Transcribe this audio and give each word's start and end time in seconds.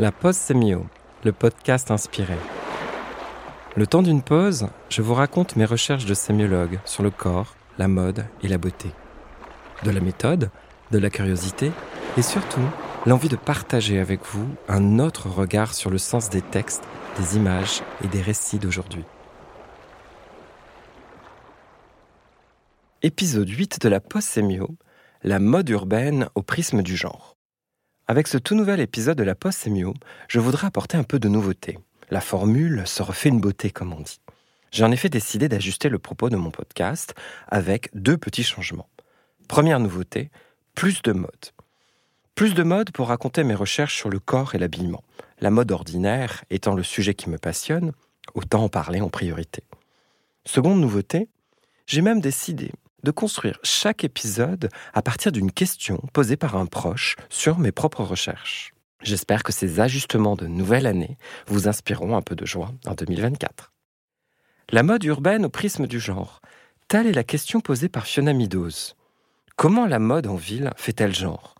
La 0.00 0.10
pause 0.10 0.34
sémio, 0.34 0.86
le 1.22 1.30
podcast 1.30 1.92
inspiré. 1.92 2.34
Le 3.76 3.86
temps 3.86 4.02
d'une 4.02 4.22
pause, 4.22 4.66
je 4.88 5.02
vous 5.02 5.14
raconte 5.14 5.54
mes 5.54 5.64
recherches 5.64 6.04
de 6.04 6.14
sémiologue 6.14 6.80
sur 6.84 7.04
le 7.04 7.12
corps, 7.12 7.54
la 7.78 7.86
mode 7.86 8.26
et 8.42 8.48
la 8.48 8.58
beauté. 8.58 8.90
De 9.84 9.92
la 9.92 10.00
méthode, 10.00 10.50
de 10.90 10.98
la 10.98 11.10
curiosité 11.10 11.70
et 12.16 12.22
surtout 12.22 12.66
l'envie 13.06 13.28
de 13.28 13.36
partager 13.36 14.00
avec 14.00 14.24
vous 14.24 14.48
un 14.66 14.98
autre 14.98 15.28
regard 15.28 15.74
sur 15.74 15.90
le 15.90 15.98
sens 15.98 16.28
des 16.28 16.42
textes, 16.42 16.82
des 17.16 17.36
images 17.36 17.84
et 18.02 18.08
des 18.08 18.20
récits 18.20 18.58
d'aujourd'hui. 18.58 19.04
Épisode 23.02 23.48
8 23.48 23.80
de 23.80 23.88
la 23.88 24.00
pause 24.00 24.24
sémio, 24.24 24.74
la 25.22 25.38
mode 25.38 25.68
urbaine 25.68 26.28
au 26.34 26.42
prisme 26.42 26.82
du 26.82 26.96
genre. 26.96 27.33
Avec 28.06 28.28
ce 28.28 28.36
tout 28.36 28.54
nouvel 28.54 28.80
épisode 28.80 29.16
de 29.16 29.22
la 29.22 29.34
Post 29.34 29.60
Sémio, 29.60 29.94
je 30.28 30.38
voudrais 30.38 30.66
apporter 30.66 30.98
un 30.98 31.04
peu 31.04 31.18
de 31.18 31.28
nouveauté. 31.28 31.78
La 32.10 32.20
formule 32.20 32.82
se 32.86 33.02
refait 33.02 33.30
une 33.30 33.40
beauté, 33.40 33.70
comme 33.70 33.94
on 33.94 34.00
dit. 34.00 34.20
J'ai 34.72 34.84
en 34.84 34.92
effet 34.92 35.08
décidé 35.08 35.48
d'ajuster 35.48 35.88
le 35.88 35.98
propos 35.98 36.28
de 36.28 36.36
mon 36.36 36.50
podcast 36.50 37.14
avec 37.48 37.88
deux 37.94 38.18
petits 38.18 38.42
changements. 38.42 38.90
Première 39.48 39.80
nouveauté, 39.80 40.30
plus 40.74 41.00
de 41.00 41.12
mode. 41.12 41.32
Plus 42.34 42.52
de 42.52 42.62
mode 42.62 42.90
pour 42.90 43.08
raconter 43.08 43.42
mes 43.42 43.54
recherches 43.54 43.96
sur 43.96 44.10
le 44.10 44.18
corps 44.18 44.54
et 44.54 44.58
l'habillement. 44.58 45.02
La 45.40 45.50
mode 45.50 45.72
ordinaire 45.72 46.44
étant 46.50 46.74
le 46.74 46.82
sujet 46.82 47.14
qui 47.14 47.30
me 47.30 47.38
passionne, 47.38 47.92
autant 48.34 48.64
en 48.64 48.68
parler 48.68 49.00
en 49.00 49.08
priorité. 49.08 49.62
Seconde 50.44 50.78
nouveauté, 50.78 51.28
j'ai 51.86 52.02
même 52.02 52.20
décidé 52.20 52.70
de 53.04 53.10
construire 53.12 53.58
chaque 53.62 54.02
épisode 54.02 54.68
à 54.92 55.02
partir 55.02 55.30
d'une 55.30 55.52
question 55.52 56.02
posée 56.12 56.36
par 56.36 56.56
un 56.56 56.66
proche 56.66 57.14
sur 57.28 57.58
mes 57.58 57.70
propres 57.70 58.02
recherches. 58.02 58.74
J'espère 59.02 59.42
que 59.42 59.52
ces 59.52 59.80
ajustements 59.80 60.34
de 60.34 60.46
nouvelle 60.46 60.86
année 60.86 61.18
vous 61.46 61.68
inspireront 61.68 62.16
un 62.16 62.22
peu 62.22 62.34
de 62.34 62.46
joie 62.46 62.72
en 62.86 62.94
2024. 62.94 63.70
La 64.70 64.82
mode 64.82 65.04
urbaine 65.04 65.44
au 65.44 65.50
prisme 65.50 65.86
du 65.86 66.00
genre. 66.00 66.40
Telle 66.88 67.06
est 67.06 67.12
la 67.12 67.22
question 67.22 67.60
posée 67.60 67.90
par 67.90 68.06
Fiona 68.06 68.32
Meadows. 68.32 68.94
Comment 69.56 69.86
la 69.86 69.98
mode 69.98 70.26
en 70.26 70.36
ville 70.36 70.70
fait-elle 70.76 71.14
genre? 71.14 71.54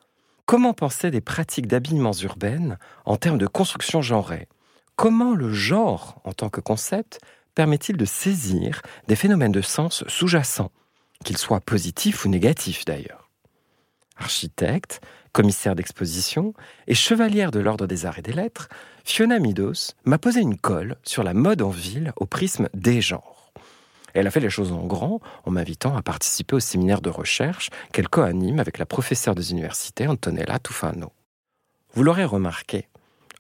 Comment 0.47 0.73
penser 0.73 1.11
des 1.11 1.21
pratiques 1.21 1.67
d'habillement 1.67 2.13
urbaines 2.13 2.79
en 3.05 3.17
termes 3.17 3.39
de 3.39 3.47
construction 3.47 4.01
genrée? 4.03 4.49
Comment 4.97 5.35
le 5.35 5.53
genre, 5.53 6.21
en 6.25 6.33
tant 6.33 6.49
que 6.49 6.61
concept, 6.61 7.21
permet-il 7.55 7.97
de 7.97 8.05
saisir 8.05 8.81
des 9.07 9.17
phénomènes 9.17 9.53
de 9.53 9.63
sens 9.63 10.05
sous-jacents? 10.09 10.71
Qu'il 11.23 11.37
soit 11.37 11.61
positif 11.61 12.25
ou 12.25 12.29
négatif 12.29 12.85
d'ailleurs. 12.85 13.31
Architecte, 14.17 15.01
commissaire 15.33 15.75
d'exposition 15.75 16.55
et 16.87 16.95
chevalière 16.95 17.51
de 17.51 17.59
l'Ordre 17.59 17.87
des 17.87 18.07
Arts 18.07 18.19
et 18.19 18.23
des 18.23 18.33
Lettres, 18.33 18.69
Fiona 19.05 19.39
Midos 19.39 19.93
m'a 20.05 20.19
posé 20.19 20.41
une 20.41 20.57
colle 20.57 20.97
sur 21.03 21.23
la 21.23 21.35
mode 21.35 21.63
en 21.63 21.71
ville 21.71 22.13
au 22.17 22.25
prisme 22.25 22.69
des 22.73 23.01
genres. 23.01 23.53
Elle 24.15 24.29
a 24.29 24.31
fait 24.31 24.41
les 24.41 24.49
choses 24.49 24.73
en 24.73 24.87
grand 24.87 25.21
en 25.45 25.51
m'invitant 25.51 25.97
à 25.97 26.03
participer 26.03 26.55
au 26.55 26.61
séminaire 26.61 27.01
de 27.01 27.11
recherche 27.11 27.71
qu'elle 27.93 28.09
co-anime 28.09 28.61
avec 28.61 28.79
la 28.79 28.87
professeure 28.87 29.35
des 29.35 29.51
universités 29.51 30.07
Antonella 30.07 30.61
Tufano. 30.61 31.13
Vous 31.95 32.05
l'aurez 32.05 32.25
remarqué, 32.25 32.89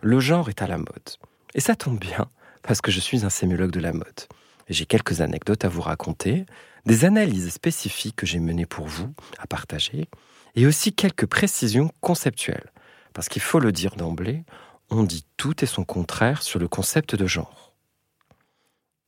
le 0.02 0.18
genre 0.20 0.48
est 0.48 0.62
à 0.62 0.66
la 0.66 0.78
mode. 0.78 1.16
Et 1.54 1.60
ça 1.60 1.76
tombe 1.76 1.98
bien, 1.98 2.28
parce 2.62 2.80
que 2.80 2.90
je 2.90 3.00
suis 3.00 3.24
un 3.24 3.30
sémiologue 3.30 3.70
de 3.70 3.80
la 3.80 3.92
mode. 3.92 4.20
J'ai 4.68 4.86
quelques 4.86 5.20
anecdotes 5.20 5.64
à 5.64 5.68
vous 5.68 5.82
raconter, 5.82 6.46
des 6.86 7.04
analyses 7.04 7.52
spécifiques 7.52 8.16
que 8.16 8.26
j'ai 8.26 8.40
menées 8.40 8.66
pour 8.66 8.86
vous 8.86 9.12
à 9.38 9.46
partager, 9.46 10.08
et 10.54 10.66
aussi 10.66 10.92
quelques 10.92 11.26
précisions 11.26 11.90
conceptuelles. 12.00 12.70
Parce 13.12 13.28
qu'il 13.28 13.42
faut 13.42 13.60
le 13.60 13.72
dire 13.72 13.96
d'emblée, 13.96 14.44
on 14.90 15.02
dit 15.02 15.24
tout 15.36 15.64
et 15.64 15.66
son 15.66 15.84
contraire 15.84 16.42
sur 16.42 16.58
le 16.58 16.68
concept 16.68 17.14
de 17.14 17.26
genre. 17.26 17.72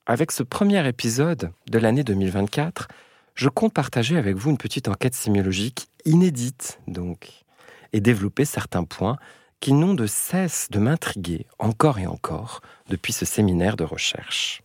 Avec 0.07 0.31
ce 0.31 0.43
premier 0.43 0.87
épisode 0.87 1.51
de 1.69 1.79
l'année 1.79 2.05
2024, 2.05 2.89
je 3.35 3.49
compte 3.49 3.75
partager 3.75 4.17
avec 4.17 4.37
vous 4.37 4.51
une 4.51 4.59
petite 4.59 4.89
enquête 4.89 5.15
sémiologique 5.15 5.89
inédite, 6.05 6.79
donc, 6.87 7.45
et 7.93 8.01
développer 8.01 8.45
certains 8.45 8.85
points 8.85 9.17
qui 9.61 9.73
n'ont 9.73 9.95
de 9.95 10.07
cesse 10.07 10.69
de 10.71 10.79
m'intriguer 10.79 11.47
encore 11.59 11.99
et 11.99 12.07
encore 12.07 12.61
depuis 12.89 13.13
ce 13.13 13.25
séminaire 13.25 13.77
de 13.77 13.85
recherche. 13.85 14.63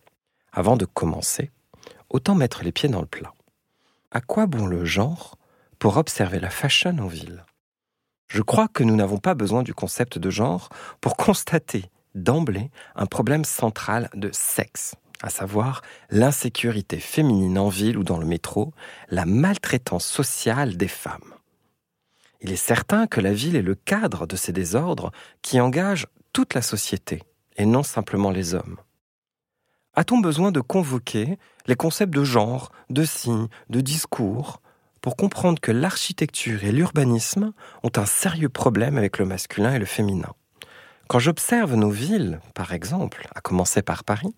Avant 0.52 0.76
de 0.76 0.84
commencer, 0.84 1.50
autant 2.10 2.34
mettre 2.34 2.62
les 2.62 2.72
pieds 2.72 2.90
dans 2.90 3.00
le 3.00 3.06
plat. 3.06 3.32
À 4.10 4.20
quoi 4.20 4.46
bon 4.46 4.66
le 4.66 4.84
genre 4.84 5.38
pour 5.78 5.96
observer 5.96 6.40
la 6.40 6.50
fashion 6.50 6.98
en 6.98 7.06
ville? 7.06 7.44
Je 8.28 8.42
crois 8.42 8.68
que 8.68 8.84
nous 8.84 8.94
n'avons 8.94 9.18
pas 9.18 9.34
besoin 9.34 9.62
du 9.62 9.72
concept 9.72 10.18
de 10.18 10.30
genre 10.30 10.68
pour 11.00 11.16
constater 11.16 11.86
d'emblée 12.14 12.70
un 12.94 13.06
problème 13.06 13.44
central 13.44 14.10
de 14.14 14.28
sexe, 14.32 14.94
à 15.22 15.30
savoir 15.30 15.80
l'insécurité 16.10 16.98
féminine 16.98 17.58
en 17.58 17.70
ville 17.70 17.96
ou 17.96 18.04
dans 18.04 18.18
le 18.18 18.26
métro, 18.26 18.74
la 19.08 19.24
maltraitance 19.24 20.04
sociale 20.04 20.76
des 20.76 20.88
femmes. 20.88 21.34
Il 22.42 22.52
est 22.52 22.56
certain 22.56 23.06
que 23.06 23.20
la 23.20 23.32
ville 23.32 23.56
est 23.56 23.62
le 23.62 23.74
cadre 23.74 24.26
de 24.26 24.36
ces 24.36 24.52
désordres 24.52 25.12
qui 25.40 25.60
engagent 25.60 26.08
toute 26.34 26.52
la 26.52 26.62
société, 26.62 27.22
et 27.56 27.64
non 27.64 27.82
simplement 27.82 28.30
les 28.30 28.54
hommes. 28.54 28.76
A-t-on 29.94 30.18
besoin 30.18 30.52
de 30.52 30.60
convoquer 30.60 31.38
les 31.66 31.74
concepts 31.74 32.14
de 32.14 32.24
genre, 32.24 32.72
de 32.88 33.04
signes, 33.04 33.48
de 33.68 33.80
discours, 33.80 34.62
pour 35.02 35.16
comprendre 35.16 35.60
que 35.60 35.72
l'architecture 35.72 36.64
et 36.64 36.72
l'urbanisme 36.72 37.52
ont 37.82 37.90
un 37.96 38.06
sérieux 38.06 38.48
problème 38.48 38.96
avec 38.96 39.18
le 39.18 39.26
masculin 39.26 39.74
et 39.74 39.78
le 39.78 39.84
féminin? 39.84 40.32
Quand 41.08 41.18
j'observe 41.18 41.74
nos 41.74 41.90
villes, 41.90 42.40
par 42.54 42.72
exemple, 42.72 43.28
à 43.34 43.42
commencer 43.42 43.82
par 43.82 44.02
Paris, 44.02 44.34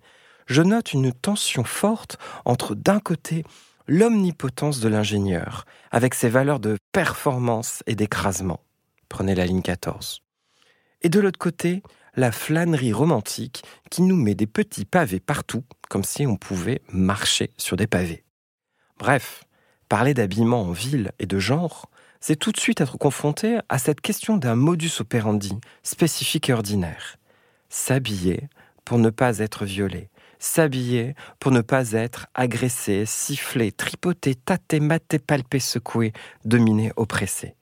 je 0.46 0.60
note 0.60 0.92
une 0.92 1.12
tension 1.12 1.62
forte 1.62 2.18
entre 2.44 2.74
d'un 2.74 2.98
côté 2.98 3.44
l'omnipotence 3.86 4.80
de 4.80 4.88
l'ingénieur, 4.88 5.66
avec 5.92 6.14
ses 6.14 6.28
valeurs 6.28 6.58
de 6.58 6.78
performance 6.90 7.84
et 7.86 7.94
d'écrasement. 7.94 8.60
Prenez 9.08 9.34
la 9.34 9.46
ligne 9.46 9.62
14. 9.62 10.20
Et 11.02 11.10
de 11.10 11.20
l'autre 11.20 11.38
côté, 11.38 11.82
la 12.16 12.32
flânerie 12.32 12.92
romantique 12.92 13.64
qui 13.90 14.02
nous 14.02 14.16
met 14.16 14.34
des 14.34 14.46
petits 14.46 14.84
pavés 14.84 15.20
partout, 15.20 15.64
comme 15.88 16.04
si 16.04 16.26
on 16.26 16.36
pouvait 16.36 16.82
marcher 16.92 17.50
sur 17.56 17.76
des 17.76 17.86
pavés. 17.86 18.24
Bref, 18.98 19.44
parler 19.88 20.14
d'habillement 20.14 20.62
en 20.62 20.72
ville 20.72 21.12
et 21.18 21.26
de 21.26 21.38
genre, 21.38 21.90
c'est 22.20 22.36
tout 22.36 22.52
de 22.52 22.60
suite 22.60 22.80
être 22.80 22.96
confronté 22.96 23.58
à 23.68 23.78
cette 23.78 24.00
question 24.00 24.36
d'un 24.36 24.54
modus 24.54 25.00
operandi 25.00 25.52
spécifique 25.82 26.48
et 26.48 26.54
ordinaire. 26.54 27.16
S'habiller 27.68 28.48
pour 28.84 28.98
ne 28.98 29.10
pas 29.10 29.38
être 29.38 29.64
violé, 29.64 30.08
s'habiller 30.38 31.14
pour 31.38 31.52
ne 31.52 31.60
pas 31.60 31.92
être 31.92 32.26
agressé, 32.34 33.04
sifflé, 33.06 33.72
tripoté, 33.72 34.34
tâté, 34.34 34.80
maté, 34.80 35.18
palpé, 35.18 35.58
secoué, 35.58 36.12
dominé, 36.44 36.92
oppressé. 36.96 37.56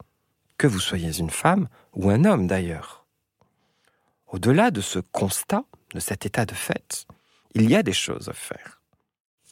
Que 0.59 0.67
vous 0.67 0.81
soyez 0.81 1.19
une 1.19 1.31
femme 1.31 1.69
ou 1.95 2.11
un 2.11 2.25
homme 2.25 2.47
d'ailleurs. 2.47 3.02
Au-delà 4.32 4.70
de 4.70 4.81
ce 4.81 4.98
constat, 4.98 5.65
de 5.94 6.00
cet 6.00 6.25
état 6.25 6.47
de 6.47 6.54
fait, 6.54 7.06
il 7.54 7.69
y 7.70 7.76
a 7.76 7.82
des 7.82 7.93
choses 7.93 8.31
à 8.31 8.32
faire. 8.32 8.81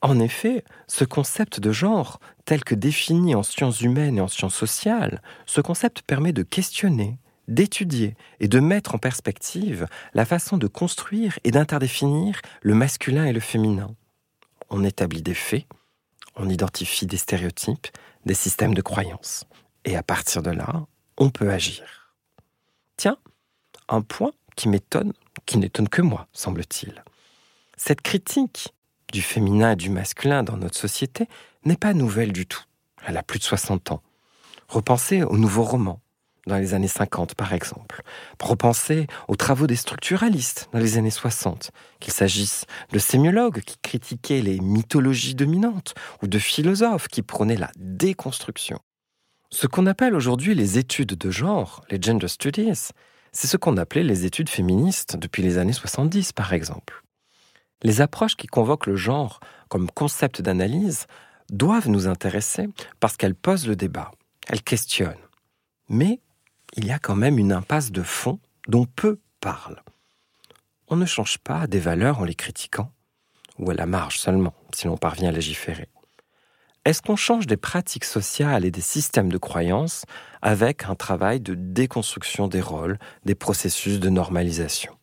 En 0.00 0.18
effet, 0.18 0.64
ce 0.88 1.04
concept 1.04 1.60
de 1.60 1.70
genre, 1.70 2.18
tel 2.46 2.64
que 2.64 2.74
défini 2.74 3.34
en 3.34 3.42
sciences 3.42 3.82
humaines 3.82 4.16
et 4.16 4.22
en 4.22 4.28
sciences 4.28 4.54
sociales, 4.54 5.20
ce 5.44 5.60
concept 5.60 6.00
permet 6.00 6.32
de 6.32 6.42
questionner, 6.42 7.18
d'étudier 7.46 8.16
et 8.40 8.48
de 8.48 8.58
mettre 8.58 8.94
en 8.94 8.98
perspective 8.98 9.86
la 10.14 10.24
façon 10.24 10.56
de 10.56 10.66
construire 10.66 11.38
et 11.44 11.50
d'interdéfinir 11.50 12.40
le 12.62 12.74
masculin 12.74 13.26
et 13.26 13.34
le 13.34 13.40
féminin. 13.40 13.94
On 14.70 14.82
établit 14.82 15.20
des 15.20 15.34
faits, 15.34 15.66
on 16.36 16.48
identifie 16.48 17.06
des 17.06 17.18
stéréotypes, 17.18 17.88
des 18.24 18.34
systèmes 18.34 18.72
de 18.72 18.82
croyances. 18.82 19.44
Et 19.84 19.94
à 19.94 20.02
partir 20.02 20.42
de 20.42 20.50
là, 20.50 20.86
on 21.18 21.28
peut 21.28 21.50
agir. 21.50 22.14
Tiens, 22.96 23.18
un 23.90 24.00
point 24.00 24.32
qui 24.60 24.68
m'étonne, 24.68 25.14
qui 25.46 25.56
n'étonne 25.56 25.88
que 25.88 26.02
moi, 26.02 26.28
semble-t-il. 26.34 27.02
Cette 27.78 28.02
critique 28.02 28.74
du 29.10 29.22
féminin 29.22 29.72
et 29.72 29.76
du 29.76 29.88
masculin 29.88 30.42
dans 30.42 30.58
notre 30.58 30.76
société 30.76 31.28
n'est 31.64 31.78
pas 31.78 31.94
nouvelle 31.94 32.30
du 32.34 32.44
tout. 32.46 32.62
Elle 33.06 33.16
a 33.16 33.22
plus 33.22 33.38
de 33.38 33.44
60 33.44 33.90
ans. 33.90 34.02
Repensez 34.68 35.22
aux 35.22 35.38
nouveaux 35.38 35.62
romans, 35.62 36.02
dans 36.46 36.58
les 36.58 36.74
années 36.74 36.88
50 36.88 37.36
par 37.36 37.54
exemple. 37.54 38.02
Repensez 38.38 39.06
aux 39.28 39.36
travaux 39.36 39.66
des 39.66 39.76
structuralistes 39.76 40.68
dans 40.74 40.78
les 40.78 40.98
années 40.98 41.08
60, 41.08 41.70
qu'il 41.98 42.12
s'agisse 42.12 42.66
de 42.92 42.98
sémiologues 42.98 43.62
qui 43.62 43.78
critiquaient 43.78 44.42
les 44.42 44.60
mythologies 44.60 45.34
dominantes 45.34 45.94
ou 46.22 46.26
de 46.26 46.38
philosophes 46.38 47.08
qui 47.08 47.22
prônaient 47.22 47.56
la 47.56 47.70
déconstruction. 47.78 48.78
Ce 49.48 49.66
qu'on 49.66 49.86
appelle 49.86 50.14
aujourd'hui 50.14 50.54
les 50.54 50.76
études 50.76 51.14
de 51.14 51.30
genre, 51.30 51.82
les 51.88 51.98
gender 51.98 52.28
studies, 52.28 52.90
c'est 53.32 53.46
ce 53.46 53.56
qu'on 53.56 53.76
appelait 53.76 54.02
les 54.02 54.24
études 54.24 54.48
féministes 54.48 55.16
depuis 55.16 55.42
les 55.42 55.58
années 55.58 55.72
70, 55.72 56.32
par 56.32 56.52
exemple. 56.52 57.02
Les 57.82 58.00
approches 58.00 58.36
qui 58.36 58.46
convoquent 58.46 58.86
le 58.86 58.96
genre 58.96 59.40
comme 59.68 59.90
concept 59.90 60.42
d'analyse 60.42 61.06
doivent 61.50 61.88
nous 61.88 62.06
intéresser 62.06 62.68
parce 62.98 63.16
qu'elles 63.16 63.34
posent 63.34 63.66
le 63.66 63.76
débat, 63.76 64.10
elles 64.48 64.62
questionnent. 64.62 65.14
Mais 65.88 66.20
il 66.76 66.86
y 66.86 66.92
a 66.92 66.98
quand 66.98 67.16
même 67.16 67.38
une 67.38 67.52
impasse 67.52 67.90
de 67.90 68.02
fond 68.02 68.38
dont 68.68 68.84
peu 68.84 69.18
parle. 69.40 69.82
On 70.88 70.96
ne 70.96 71.06
change 71.06 71.38
pas 71.38 71.66
des 71.66 71.78
valeurs 71.78 72.20
en 72.20 72.24
les 72.24 72.34
critiquant, 72.34 72.92
ou 73.58 73.70
à 73.70 73.74
la 73.74 73.86
marge 73.86 74.18
seulement, 74.18 74.54
si 74.74 74.86
l'on 74.86 74.96
parvient 74.96 75.28
à 75.28 75.32
légiférer. 75.32 75.88
Est-ce 76.86 77.02
qu'on 77.02 77.16
change 77.16 77.46
des 77.46 77.58
pratiques 77.58 78.06
sociales 78.06 78.64
et 78.64 78.70
des 78.70 78.80
systèmes 78.80 79.30
de 79.30 79.36
croyances 79.36 80.06
avec 80.40 80.84
un 80.84 80.94
travail 80.94 81.38
de 81.38 81.54
déconstruction 81.54 82.48
des 82.48 82.62
rôles, 82.62 82.98
des 83.26 83.34
processus 83.34 84.00
de 84.00 84.08
normalisation? 84.08 84.96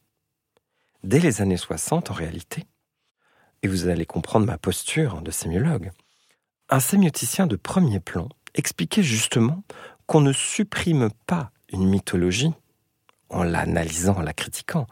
Dès 1.04 1.20
les 1.20 1.40
années 1.42 1.58
60, 1.58 2.10
en 2.10 2.14
réalité, 2.16 2.66
et 3.62 3.68
vous 3.68 3.88
allez 3.88 4.08
comprendre 4.08 4.48
ma 4.48 4.58
posture 4.58 5.22
de 5.22 5.30
sémiologue, 5.30 5.92
un 6.70 6.80
sémioticien 6.80 7.46
de 7.46 7.56
premier 7.56 8.00
plan 8.00 8.28
expliquait 8.56 9.04
justement 9.04 9.64
qu'on 10.08 10.22
ne 10.22 10.34
supprime 10.34 11.10
pas 11.28 11.52
une 11.72 11.88
mythologie 11.88 12.54
en 13.30 13.44
l'analysant, 13.44 14.18
en 14.18 14.22
la 14.22 14.34
critiquant, 14.34 14.88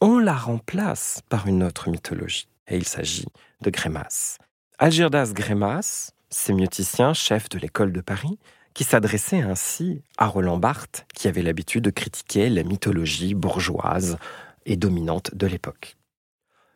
on 0.00 0.18
la 0.18 0.34
remplace 0.34 1.20
par 1.28 1.46
une 1.46 1.62
autre 1.62 1.88
mythologie. 1.88 2.48
Et 2.66 2.76
il 2.76 2.86
s'agit 2.86 3.26
de 3.60 3.70
Grémas. 3.70 4.38
Algirdas 4.78 5.32
Grémas 5.32 6.12
sémioticien, 6.36 7.14
chef 7.14 7.48
de 7.48 7.58
l'école 7.58 7.92
de 7.92 8.00
Paris, 8.00 8.38
qui 8.74 8.84
s'adressait 8.84 9.40
ainsi 9.40 10.02
à 10.18 10.26
Roland 10.26 10.58
Barthes, 10.58 11.06
qui 11.14 11.28
avait 11.28 11.42
l'habitude 11.42 11.82
de 11.84 11.90
critiquer 11.90 12.50
la 12.50 12.62
mythologie 12.62 13.34
bourgeoise 13.34 14.18
et 14.66 14.76
dominante 14.76 15.34
de 15.34 15.46
l'époque. 15.46 15.96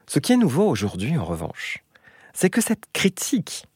Ce 0.07 0.19
qui 0.19 0.33
est 0.33 0.39
nouveau 0.39 0.67
aujourd'hui, 0.67 1.17
en 1.19 1.25
revanche, 1.25 1.85
c'est 2.33 2.51
que 2.51 2.63
cette 2.63 2.87
critique 2.93 3.67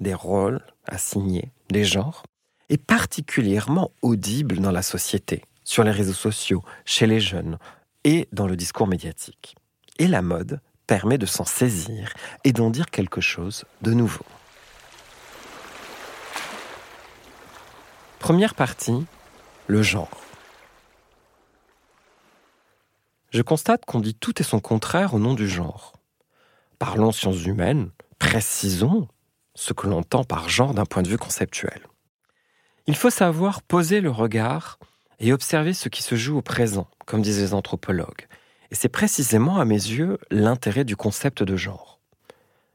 des 0.00 0.14
rôles 0.14 0.62
assignés, 0.86 1.50
des 1.68 1.84
genres, 1.84 2.22
est 2.68 2.82
particulièrement 2.82 3.90
audible 4.02 4.60
dans 4.60 4.70
la 4.70 4.82
société, 4.82 5.42
sur 5.64 5.82
les 5.82 5.90
réseaux 5.90 6.12
sociaux, 6.12 6.62
chez 6.84 7.06
les 7.06 7.20
jeunes 7.20 7.58
et 8.04 8.28
dans 8.32 8.46
le 8.46 8.56
discours 8.56 8.86
médiatique. 8.86 9.56
Et 9.98 10.06
la 10.06 10.22
mode 10.22 10.60
permet 10.86 11.18
de 11.18 11.26
s'en 11.26 11.44
saisir 11.44 12.14
et 12.44 12.52
d'en 12.52 12.70
dire 12.70 12.86
quelque 12.86 13.20
chose 13.20 13.64
de 13.82 13.92
nouveau. 13.92 14.24
Première 18.18 18.54
partie, 18.54 19.06
le 19.68 19.82
genre. 19.82 20.10
Je 23.30 23.42
constate 23.42 23.84
qu'on 23.84 24.00
dit 24.00 24.14
tout 24.14 24.40
et 24.40 24.44
son 24.44 24.58
contraire 24.58 25.14
au 25.14 25.18
nom 25.18 25.34
du 25.34 25.48
genre. 25.48 25.92
Parlons 26.78 27.12
sciences 27.12 27.44
humaines, 27.44 27.90
précisons 28.18 29.08
ce 29.54 29.72
que 29.72 29.86
l'on 29.86 29.98
entend 29.98 30.24
par 30.24 30.48
genre 30.48 30.74
d'un 30.74 30.84
point 30.84 31.02
de 31.02 31.08
vue 31.08 31.18
conceptuel. 31.18 31.86
Il 32.86 32.96
faut 32.96 33.10
savoir 33.10 33.62
poser 33.62 34.00
le 34.00 34.10
regard 34.10 34.78
et 35.20 35.32
observer 35.32 35.72
ce 35.72 35.88
qui 35.88 36.02
se 36.02 36.16
joue 36.16 36.38
au 36.38 36.42
présent, 36.42 36.88
comme 37.06 37.22
disent 37.22 37.40
les 37.40 37.54
anthropologues. 37.54 38.26
Et 38.70 38.74
c'est 38.74 38.88
précisément, 38.88 39.58
à 39.58 39.64
mes 39.64 39.74
yeux, 39.74 40.18
l'intérêt 40.30 40.84
du 40.84 40.96
concept 40.96 41.42
de 41.42 41.56
genre. 41.56 42.00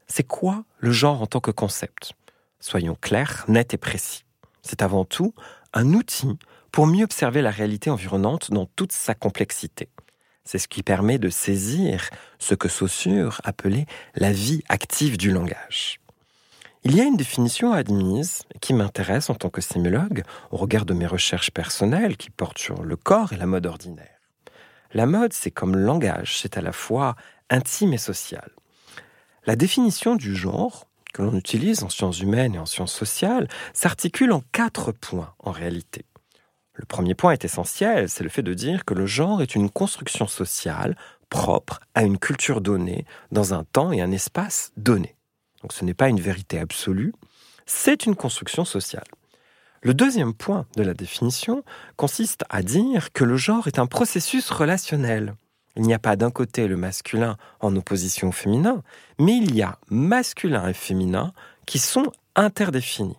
C'est 0.06 0.26
quoi 0.26 0.64
le 0.78 0.90
genre 0.90 1.22
en 1.22 1.26
tant 1.26 1.40
que 1.40 1.50
concept? 1.50 2.14
Soyons 2.60 2.96
clairs, 3.00 3.44
nets 3.48 3.74
et 3.74 3.78
précis. 3.78 4.23
C'est 4.64 4.82
avant 4.82 5.04
tout 5.04 5.34
un 5.72 5.92
outil 5.92 6.38
pour 6.72 6.86
mieux 6.86 7.04
observer 7.04 7.42
la 7.42 7.50
réalité 7.50 7.90
environnante 7.90 8.50
dans 8.50 8.66
toute 8.66 8.92
sa 8.92 9.14
complexité. 9.14 9.88
C'est 10.44 10.58
ce 10.58 10.68
qui 10.68 10.82
permet 10.82 11.18
de 11.18 11.28
saisir 11.28 12.10
ce 12.38 12.54
que 12.54 12.68
Saussure 12.68 13.40
appelait 13.44 13.86
la 14.16 14.32
vie 14.32 14.62
active 14.68 15.16
du 15.16 15.30
langage. 15.30 16.00
Il 16.82 16.94
y 16.96 17.00
a 17.00 17.04
une 17.04 17.16
définition 17.16 17.72
admise 17.72 18.42
qui 18.60 18.74
m'intéresse 18.74 19.30
en 19.30 19.34
tant 19.34 19.48
que 19.48 19.62
sémiologue 19.62 20.22
au 20.50 20.56
regard 20.56 20.84
de 20.84 20.92
mes 20.92 21.06
recherches 21.06 21.50
personnelles 21.50 22.16
qui 22.16 22.28
portent 22.28 22.58
sur 22.58 22.82
le 22.82 22.96
corps 22.96 23.32
et 23.32 23.38
la 23.38 23.46
mode 23.46 23.66
ordinaire. 23.66 24.20
La 24.92 25.06
mode, 25.06 25.32
c'est 25.32 25.50
comme 25.50 25.74
le 25.74 25.82
langage, 25.82 26.38
c'est 26.38 26.58
à 26.58 26.60
la 26.60 26.72
fois 26.72 27.16
intime 27.48 27.94
et 27.94 27.98
social. 27.98 28.50
La 29.46 29.56
définition 29.56 30.14
du 30.14 30.36
genre 30.36 30.86
que 31.14 31.22
l'on 31.22 31.36
utilise 31.38 31.84
en 31.84 31.88
sciences 31.88 32.20
humaines 32.20 32.56
et 32.56 32.58
en 32.58 32.66
sciences 32.66 32.92
sociales 32.92 33.48
s'articule 33.72 34.32
en 34.32 34.42
quatre 34.52 34.92
points 34.92 35.32
en 35.38 35.52
réalité. 35.52 36.04
Le 36.74 36.84
premier 36.84 37.14
point 37.14 37.30
est 37.30 37.44
essentiel, 37.44 38.10
c'est 38.10 38.24
le 38.24 38.28
fait 38.28 38.42
de 38.42 38.52
dire 38.52 38.84
que 38.84 38.94
le 38.94 39.06
genre 39.06 39.40
est 39.40 39.54
une 39.54 39.70
construction 39.70 40.26
sociale 40.26 40.96
propre 41.30 41.80
à 41.94 42.02
une 42.02 42.18
culture 42.18 42.60
donnée, 42.60 43.06
dans 43.30 43.54
un 43.54 43.62
temps 43.62 43.92
et 43.92 44.02
un 44.02 44.10
espace 44.10 44.72
donné. 44.76 45.14
Donc 45.62 45.72
ce 45.72 45.84
n'est 45.84 45.94
pas 45.94 46.08
une 46.08 46.20
vérité 46.20 46.58
absolue, 46.58 47.14
c'est 47.64 48.06
une 48.06 48.16
construction 48.16 48.64
sociale. 48.64 49.06
Le 49.82 49.94
deuxième 49.94 50.34
point 50.34 50.66
de 50.76 50.82
la 50.82 50.94
définition 50.94 51.62
consiste 51.96 52.44
à 52.50 52.62
dire 52.62 53.12
que 53.12 53.22
le 53.22 53.36
genre 53.36 53.68
est 53.68 53.78
un 53.78 53.86
processus 53.86 54.50
relationnel. 54.50 55.34
Il 55.76 55.82
n'y 55.82 55.94
a 55.94 55.98
pas 55.98 56.16
d'un 56.16 56.30
côté 56.30 56.68
le 56.68 56.76
masculin 56.76 57.36
en 57.60 57.74
opposition 57.74 58.28
au 58.28 58.32
féminin, 58.32 58.82
mais 59.18 59.36
il 59.36 59.54
y 59.54 59.62
a 59.62 59.78
masculin 59.90 60.68
et 60.68 60.74
féminin 60.74 61.32
qui 61.66 61.78
sont 61.78 62.12
interdéfinis. 62.36 63.16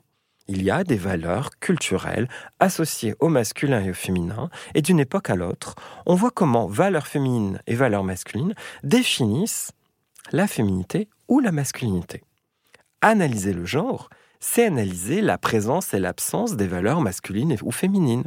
Il 0.47 0.61
y 0.61 0.69
a 0.69 0.83
des 0.83 0.95
valeurs 0.95 1.49
culturelles 1.59 2.29
associées 2.59 3.15
au 3.19 3.29
masculin 3.29 3.83
et 3.83 3.89
au 3.89 3.95
féminin, 3.95 4.49
et 4.75 4.81
d'une 4.81 4.99
époque 4.99 5.29
à 5.31 5.35
l'autre, 5.35 5.75
on 6.05 6.13
voit 6.13 6.31
comment 6.31 6.67
valeurs 6.67 7.07
féminines 7.07 7.59
et 7.65 7.73
valeurs 7.73 8.03
masculines 8.03 8.53
définissent 8.83 9.71
la 10.31 10.47
féminité 10.47 11.09
ou 11.27 11.39
la 11.39 11.51
masculinité. 11.51 12.23
Analyser 13.01 13.53
le 13.53 13.65
genre, 13.65 14.09
c'est 14.39 14.65
analyser 14.65 15.21
la 15.21 15.39
présence 15.39 15.93
et 15.93 15.99
l'absence 15.99 16.55
des 16.55 16.67
valeurs 16.67 17.01
masculines 17.01 17.57
ou 17.63 17.71
féminines. 17.71 18.25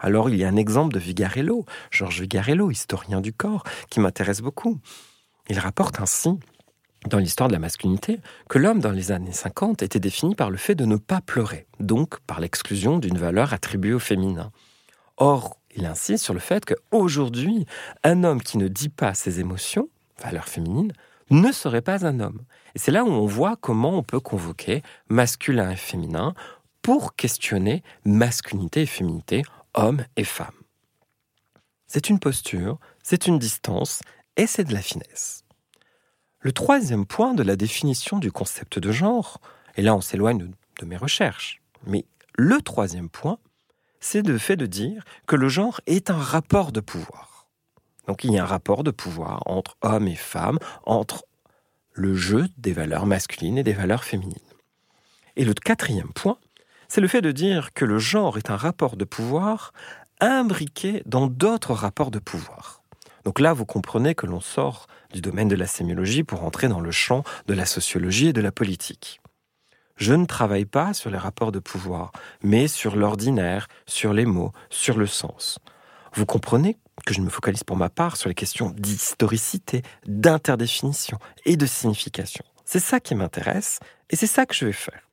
Alors 0.00 0.30
il 0.30 0.36
y 0.36 0.44
a 0.44 0.48
un 0.48 0.56
exemple 0.56 0.94
de 0.94 0.98
Vigarello, 0.98 1.64
Georges 1.90 2.20
Vigarello, 2.20 2.70
historien 2.70 3.20
du 3.20 3.32
corps, 3.32 3.64
qui 3.90 4.00
m'intéresse 4.00 4.40
beaucoup. 4.40 4.78
Il 5.48 5.58
rapporte 5.58 6.00
ainsi 6.00 6.38
dans 7.06 7.18
l'histoire 7.18 7.48
de 7.48 7.54
la 7.54 7.58
masculinité 7.58 8.20
que 8.48 8.58
l'homme 8.58 8.80
dans 8.80 8.90
les 8.90 9.12
années 9.12 9.32
50 9.32 9.82
était 9.82 10.00
défini 10.00 10.34
par 10.34 10.50
le 10.50 10.56
fait 10.56 10.74
de 10.74 10.84
ne 10.84 10.96
pas 10.96 11.20
pleurer, 11.20 11.66
donc 11.80 12.18
par 12.20 12.40
l'exclusion 12.40 12.98
d'une 12.98 13.18
valeur 13.18 13.52
attribuée 13.52 13.94
au 13.94 13.98
féminin. 13.98 14.50
Or, 15.16 15.58
il 15.74 15.86
insiste 15.86 16.24
sur 16.24 16.34
le 16.34 16.40
fait 16.40 16.64
qu'aujourd'hui, 16.64 17.66
un 18.04 18.24
homme 18.24 18.42
qui 18.42 18.58
ne 18.58 18.68
dit 18.68 18.88
pas 18.88 19.14
ses 19.14 19.40
émotions, 19.40 19.88
valeur 20.22 20.48
féminine, 20.48 20.92
ne 21.30 21.52
serait 21.52 21.82
pas 21.82 22.06
un 22.06 22.20
homme. 22.20 22.40
Et 22.74 22.78
c'est 22.78 22.90
là 22.90 23.04
où 23.04 23.08
on 23.08 23.26
voit 23.26 23.56
comment 23.56 23.96
on 23.96 24.02
peut 24.02 24.20
convoquer 24.20 24.82
masculin 25.08 25.70
et 25.70 25.76
féminin 25.76 26.34
pour 26.82 27.14
questionner 27.16 27.82
masculinité 28.04 28.82
et 28.82 28.86
féminité, 28.86 29.42
homme 29.78 30.04
et 30.16 30.24
femme. 30.24 30.50
C'est 31.86 32.10
une 32.10 32.18
posture, 32.18 32.78
c'est 33.02 33.26
une 33.26 33.38
distance 33.38 34.02
et 34.36 34.46
c'est 34.46 34.64
de 34.64 34.74
la 34.74 34.82
finesse. 34.82 35.44
Le 36.40 36.52
troisième 36.52 37.06
point 37.06 37.32
de 37.32 37.42
la 37.42 37.56
définition 37.56 38.18
du 38.18 38.30
concept 38.30 38.78
de 38.78 38.92
genre, 38.92 39.40
et 39.76 39.82
là 39.82 39.94
on 39.94 40.00
s'éloigne 40.00 40.50
de, 40.80 40.84
mes 40.84 40.96
recherches, 40.96 41.60
mais 41.86 42.04
le 42.36 42.60
troisième 42.60 43.08
point, 43.08 43.38
c'est 44.00 44.24
le 44.24 44.38
fait 44.38 44.56
de 44.56 44.66
dire 44.66 45.04
que 45.26 45.34
le 45.34 45.48
genre 45.48 45.80
est 45.86 46.10
un 46.10 46.18
rapport 46.18 46.70
de 46.70 46.80
pouvoir. 46.80 47.48
Donc 48.06 48.22
il 48.22 48.32
y 48.32 48.38
a 48.38 48.44
un 48.44 48.46
rapport 48.46 48.84
de 48.84 48.92
pouvoir 48.92 49.42
entre 49.46 49.76
hommes 49.82 50.06
et 50.06 50.14
femmes, 50.14 50.58
entre 50.84 51.24
le 51.92 52.14
jeu 52.14 52.48
des 52.58 52.72
valeurs 52.72 53.06
masculines 53.06 53.58
et 53.58 53.64
des 53.64 53.72
valeurs 53.72 54.04
féminines. 54.04 54.38
Et 55.34 55.44
le 55.44 55.54
quatrième 55.54 56.12
point, 56.12 56.38
c'est 56.88 57.00
le 57.00 57.08
fait 57.08 57.20
de 57.20 57.32
dire 57.32 57.72
que 57.74 57.84
le 57.84 57.98
genre 57.98 58.38
est 58.38 58.50
un 58.50 58.56
rapport 58.56 58.96
de 58.96 59.04
pouvoir 59.04 59.72
imbriqué 60.20 61.02
dans 61.06 61.26
d'autres 61.26 61.74
rapports 61.74 62.10
de 62.10 62.18
pouvoir. 62.18 62.82
Donc 63.24 63.40
là, 63.40 63.52
vous 63.52 63.66
comprenez 63.66 64.14
que 64.14 64.26
l'on 64.26 64.40
sort 64.40 64.86
du 65.12 65.20
domaine 65.20 65.48
de 65.48 65.54
la 65.54 65.66
sémiologie 65.66 66.24
pour 66.24 66.44
entrer 66.44 66.68
dans 66.68 66.80
le 66.80 66.90
champ 66.90 67.24
de 67.46 67.54
la 67.54 67.66
sociologie 67.66 68.28
et 68.28 68.32
de 68.32 68.40
la 68.40 68.52
politique. 68.52 69.20
Je 69.96 70.14
ne 70.14 70.26
travaille 70.26 70.64
pas 70.64 70.94
sur 70.94 71.10
les 71.10 71.18
rapports 71.18 71.52
de 71.52 71.58
pouvoir, 71.58 72.12
mais 72.42 72.68
sur 72.68 72.96
l'ordinaire, 72.96 73.68
sur 73.86 74.12
les 74.12 74.26
mots, 74.26 74.52
sur 74.70 74.96
le 74.96 75.06
sens. 75.06 75.58
Vous 76.14 76.24
comprenez 76.24 76.78
que 77.04 77.14
je 77.14 77.20
me 77.20 77.30
focalise 77.30 77.64
pour 77.64 77.76
ma 77.76 77.90
part 77.90 78.16
sur 78.16 78.28
les 78.28 78.34
questions 78.34 78.70
d'historicité, 78.70 79.82
d'interdéfinition 80.06 81.18
et 81.44 81.56
de 81.56 81.66
signification. 81.66 82.44
C'est 82.64 82.80
ça 82.80 83.00
qui 83.00 83.14
m'intéresse 83.14 83.80
et 84.10 84.16
c'est 84.16 84.26
ça 84.26 84.46
que 84.46 84.54
je 84.54 84.66
vais 84.66 84.72
faire. 84.72 85.07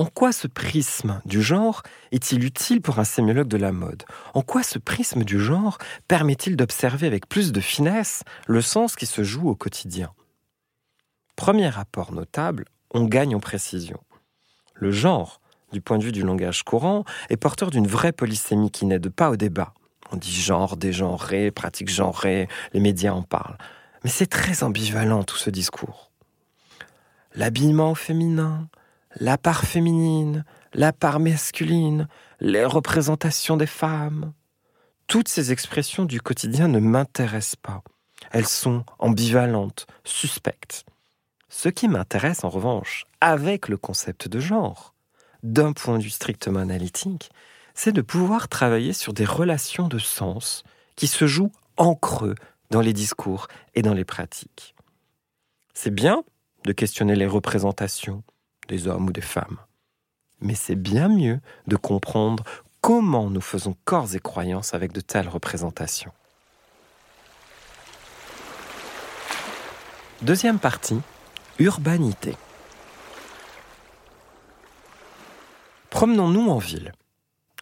En 0.00 0.06
quoi 0.06 0.32
ce 0.32 0.46
prisme 0.46 1.20
du 1.26 1.42
genre 1.42 1.82
est-il 2.10 2.42
utile 2.42 2.80
pour 2.80 3.00
un 3.00 3.04
sémiologue 3.04 3.48
de 3.48 3.58
la 3.58 3.70
mode? 3.70 4.04
En 4.32 4.40
quoi 4.40 4.62
ce 4.62 4.78
prisme 4.78 5.24
du 5.24 5.38
genre 5.38 5.76
permet-il 6.08 6.56
d'observer 6.56 7.06
avec 7.06 7.28
plus 7.28 7.52
de 7.52 7.60
finesse 7.60 8.22
le 8.46 8.62
sens 8.62 8.96
qui 8.96 9.04
se 9.04 9.22
joue 9.22 9.50
au 9.50 9.54
quotidien? 9.54 10.10
Premier 11.36 11.68
rapport 11.68 12.12
notable, 12.12 12.64
on 12.94 13.04
gagne 13.04 13.36
en 13.36 13.40
précision. 13.40 14.00
Le 14.72 14.90
genre, 14.90 15.42
du 15.70 15.82
point 15.82 15.98
de 15.98 16.04
vue 16.04 16.12
du 16.12 16.22
langage 16.22 16.62
courant, 16.62 17.04
est 17.28 17.36
porteur 17.36 17.70
d'une 17.70 17.86
vraie 17.86 18.12
polysémie 18.12 18.70
qui 18.70 18.86
n'aide 18.86 19.10
pas 19.10 19.28
au 19.28 19.36
débat. 19.36 19.74
On 20.12 20.16
dit 20.16 20.32
genre, 20.32 20.78
dégenré, 20.78 21.50
pratique 21.50 21.90
genrée, 21.90 22.48
les 22.72 22.80
médias 22.80 23.12
en 23.12 23.22
parlent. 23.22 23.58
Mais 24.02 24.08
c'est 24.08 24.30
très 24.30 24.62
ambivalent 24.62 25.24
tout 25.24 25.36
ce 25.36 25.50
discours. 25.50 26.10
L'habillement 27.34 27.94
féminin, 27.94 28.66
la 29.16 29.38
part 29.38 29.64
féminine, 29.64 30.44
la 30.72 30.92
part 30.92 31.20
masculine, 31.20 32.08
les 32.40 32.64
représentations 32.64 33.56
des 33.56 33.66
femmes. 33.66 34.32
toutes 35.06 35.28
ces 35.28 35.50
expressions 35.50 36.04
du 36.04 36.20
quotidien 36.20 36.68
ne 36.68 36.78
m'intéressent 36.78 37.56
pas. 37.56 37.82
Elles 38.30 38.46
sont 38.46 38.84
ambivalentes, 39.00 39.88
suspectes. 40.04 40.84
Ce 41.48 41.68
qui 41.68 41.88
m'intéresse 41.88 42.44
en 42.44 42.48
revanche, 42.48 43.06
avec 43.20 43.68
le 43.68 43.76
concept 43.76 44.28
de 44.28 44.38
genre, 44.38 44.94
d'un 45.42 45.72
point 45.72 45.98
de 45.98 46.04
vue 46.04 46.10
strictement 46.10 46.60
analytique, 46.60 47.32
c'est 47.74 47.90
de 47.92 48.02
pouvoir 48.02 48.46
travailler 48.46 48.92
sur 48.92 49.12
des 49.12 49.24
relations 49.24 49.88
de 49.88 49.98
sens 49.98 50.62
qui 50.94 51.08
se 51.08 51.26
jouent 51.26 51.52
en 51.76 51.96
creux 51.96 52.36
dans 52.70 52.80
les 52.80 52.92
discours 52.92 53.48
et 53.74 53.82
dans 53.82 53.94
les 53.94 54.04
pratiques. 54.04 54.76
C'est 55.74 55.94
bien 55.94 56.22
de 56.64 56.72
questionner 56.72 57.16
les 57.16 57.26
représentations 57.26 58.22
des 58.70 58.86
hommes 58.86 59.08
ou 59.08 59.12
des 59.12 59.20
femmes, 59.20 59.58
mais 60.40 60.54
c'est 60.54 60.76
bien 60.76 61.08
mieux 61.08 61.40
de 61.66 61.76
comprendre 61.76 62.44
comment 62.80 63.28
nous 63.28 63.40
faisons 63.40 63.76
corps 63.84 64.14
et 64.14 64.20
croyances 64.20 64.72
avec 64.74 64.92
de 64.92 65.00
telles 65.00 65.28
représentations. 65.28 66.12
Deuxième 70.22 70.60
partie, 70.60 71.00
urbanité. 71.58 72.36
Promenons-nous 75.90 76.48
en 76.48 76.58
ville. 76.58 76.92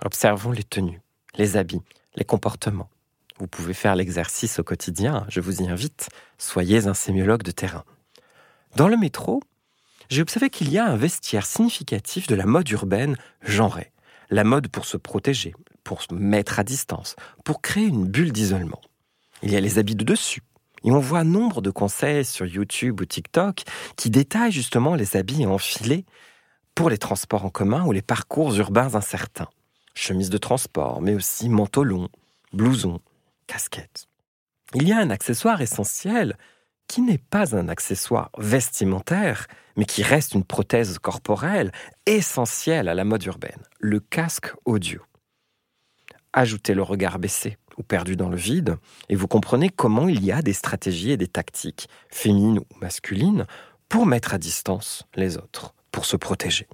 Observons 0.05 0.53
les 0.53 0.65
tenues, 0.65 1.01
les 1.37 1.57
habits, 1.57 1.83
les 2.17 2.25
comportements. 2.25 2.91
Vous 3.39 3.47
pouvez 3.47 3.75
faire 3.75 3.97
l'exercice 3.97 4.59
au 4.59 4.65
quotidien, 4.65 5.25
je 5.29 5.41
vous 5.41 5.63
y 5.63 5.69
invite, 5.69 6.11
soyez 6.37 6.87
un 6.87 6.95
sémiologue 6.95 7.43
de 7.43 7.53
terrain. 7.53 7.85
Dans 8.77 8.89
le 8.89 8.97
métro, 8.97 9.41
j'ai 10.09 10.23
observé 10.23 10.51
qu'il 10.51 10.71
y 10.71 10.79
a 10.79 10.87
un 10.87 10.97
vestiaire 10.97 11.47
significatif 11.47 12.27
de 12.27 12.35
la 12.35 12.47
mode 12.47 12.69
urbaine 12.71 13.17
genrée. 13.43 13.93
La 14.31 14.45
mode 14.45 14.69
pour 14.69 14.85
se 14.85 14.97
protéger, 14.97 15.55
pour 15.85 16.03
se 16.03 16.13
mettre 16.13 16.59
à 16.59 16.65
distance, 16.65 17.17
pour 17.45 17.63
créer 17.63 17.87
une 17.87 18.07
bulle 18.07 18.33
d'isolement. 18.33 18.81
Il 19.43 19.53
y 19.53 19.57
a 19.57 19.61
les 19.61 19.79
habits 19.79 19.97
de 19.97 20.05
dessus. 20.05 20.43
Et 20.85 20.91
on 20.91 21.01
voit 21.01 21.25
nombre 21.25 21.61
de 21.61 21.71
conseils 21.71 22.25
sur 22.25 22.47
YouTube 22.47 23.01
ou 23.01 23.05
TikTok 23.05 23.63
qui 23.97 24.11
détaillent 24.11 24.53
justement 24.53 24.95
les 24.95 25.17
habits 25.17 25.45
enfilés 25.45 26.05
pour 26.75 26.91
les 26.91 26.99
transports 26.99 27.45
en 27.45 27.51
commun 27.51 27.85
ou 27.85 27.93
les 27.93 28.03
parcours 28.03 28.57
urbains 28.57 28.95
incertains. 28.95 29.49
Chemise 29.95 30.31
de 30.31 30.39
transport, 30.39 31.03
mais 31.03 31.15
aussi 31.15 31.49
manteau 31.49 31.83
long, 31.83 32.09
blouson, 32.53 33.01
casquette. 33.49 34.07
Il 34.75 34.87
y 34.87 34.93
a 34.93 34.99
un 34.99 35.11
accessoire 35.11 35.61
essentiel 35.61 36.37
qui 36.89 37.03
n'est 37.03 37.19
pas 37.19 37.55
un 37.55 37.69
accessoire 37.69 38.31
vestimentaire, 38.39 39.47
mais 39.77 39.85
qui 39.85 40.03
reste 40.03 40.35
une 40.35 40.45
prothèse 40.45 40.99
corporelle 40.99 41.71
essentielle 42.07 42.89
à 42.89 42.95
la 42.95 43.05
mode 43.05 43.25
urbaine, 43.25 43.63
le 43.79 44.01
casque 44.01 44.53
audio. 44.65 45.01
Ajoutez 46.33 46.75
le 46.75 46.83
regard 46.83 47.19
baissé 47.19 47.59
ou 47.77 47.83
perdu 47.83 48.17
dans 48.17 48.29
le 48.29 48.37
vide, 48.37 48.77
et 49.09 49.15
vous 49.15 49.29
comprenez 49.29 49.69
comment 49.69 50.09
il 50.09 50.25
y 50.25 50.33
a 50.33 50.43
des 50.43 50.53
stratégies 50.53 51.13
et 51.13 51.17
des 51.17 51.29
tactiques, 51.29 51.89
féminines 52.11 52.59
ou 52.59 52.79
masculines, 52.81 53.47
pour 53.89 54.05
mettre 54.05 54.35
à 54.35 54.39
distance 54.39 55.05
les 55.15 55.37
autres, 55.37 55.75
pour 55.93 56.05
se 56.05 56.17
protéger. 56.17 56.67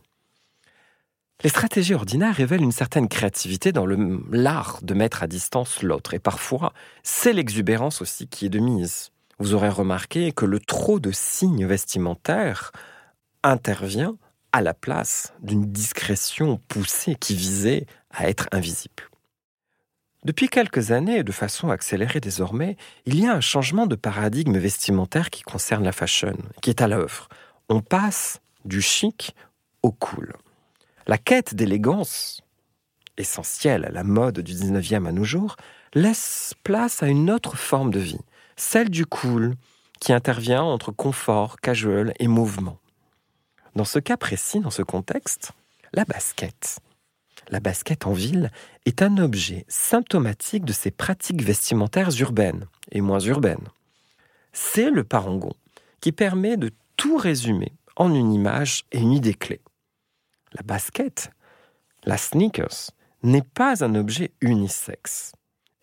Les 1.43 1.51
stratégies 1.51 1.95
ordinaires 1.95 2.35
révèlent 2.35 2.63
une 2.63 2.73
certaine 2.73 3.09
créativité 3.09 3.71
dans 3.71 3.87
l'art 3.87 4.79
de 4.83 4.95
mettre 4.95 5.23
à 5.23 5.27
distance 5.27 5.83
l'autre, 5.83 6.15
et 6.15 6.19
parfois, 6.19 6.73
c'est 7.03 7.35
l'exubérance 7.35 8.01
aussi 8.01 8.27
qui 8.27 8.47
est 8.47 8.51
de 8.51 8.61
mise 8.61 9.11
vous 9.39 9.55
aurez 9.55 9.69
remarqué 9.69 10.33
que 10.33 10.45
le 10.45 10.61
trop 10.61 11.01
de 11.01 11.11
signes 11.11 11.67
vestimentaires 11.67 12.73
intervient 13.43 14.17
à 14.53 14.63
la 14.63 14.75
place 14.75 15.33
d'une 15.43 15.73
discrétion 15.73 16.61
poussée 16.69 17.17
qui 17.17 17.35
visait 17.35 17.87
à 18.11 18.29
être 18.29 18.49
invisible. 18.53 19.03
Depuis 20.25 20.49
quelques 20.49 20.91
années, 20.91 21.19
et 21.19 21.25
de 21.25 21.33
façon 21.33 21.69
accélérée 21.71 22.21
désormais, 22.21 22.77
il 23.05 23.21
y 23.21 23.27
a 23.27 23.35
un 23.35 23.43
changement 23.43 23.87
de 23.87 23.95
paradigme 23.95 24.57
vestimentaire 24.57 25.29
qui 25.29 25.43
concerne 25.43 25.85
la 25.85 25.93
fashion, 25.93 26.37
qui 26.63 26.71
est 26.71 26.81
à 26.81 26.89
l'œuvre. 26.89 27.29
On 27.69 27.81
passe 27.83 28.41
du 28.65 28.81
chic 28.81 29.35
au 29.83 29.93
cool. 29.93 30.33
La 31.07 31.19
quête 31.19 31.55
d'élégance, 31.55 32.41
essentielle 33.19 33.85
à 33.85 33.91
la 33.91 34.03
mode 34.03 34.41
du 34.41 34.55
19e 34.55 35.07
à 35.07 35.13
nos 35.13 35.25
jours, 35.25 35.57
laisse 35.93 36.55
place 36.65 37.03
à 37.03 37.09
une 37.09 37.31
autre 37.31 37.59
forme 37.59 37.91
de 37.91 38.01
vie, 38.01 38.21
celle 38.57 38.91
du 38.91 39.07
cool, 39.07 39.55
qui 40.01 40.13
intervient 40.13 40.63
entre 40.63 40.93
confort, 40.93 41.61
casual 41.61 42.15
et 42.19 42.29
mouvement. 42.29 42.79
Dans 43.75 43.85
ce 43.85 43.99
cas 43.99 44.17
précis, 44.17 44.61
dans 44.61 44.71
ce 44.71 44.83
contexte, 44.83 45.53
la 45.93 46.05
basket. 46.05 46.81
La 47.49 47.61
basket 47.61 48.07
en 48.07 48.13
ville 48.13 48.51
est 48.87 49.03
un 49.03 49.19
objet 49.19 49.65
symptomatique 49.69 50.65
de 50.65 50.73
ces 50.73 50.91
pratiques 50.91 51.43
vestimentaires 51.43 52.11
urbaines 52.21 52.67
et 52.93 53.01
moins 53.01 53.21
urbaines. 53.21 53.69
C'est 54.53 54.91
le 54.91 55.05
parangon 55.05 55.55
qui 56.01 56.13
permet 56.13 56.57
de 56.57 56.71
tout 56.97 57.17
résumer 57.17 57.73
en 57.97 58.15
une 58.15 58.33
image 58.33 58.85
et 58.93 59.01
une 59.01 59.13
idée 59.13 59.35
clé. 59.35 59.61
La 60.53 60.63
basket, 60.63 61.31
la 62.05 62.17
sneakers, 62.17 62.91
n'est 63.23 63.43
pas 63.43 63.85
un 63.85 63.95
objet 63.95 64.33
unisexe. 64.41 65.33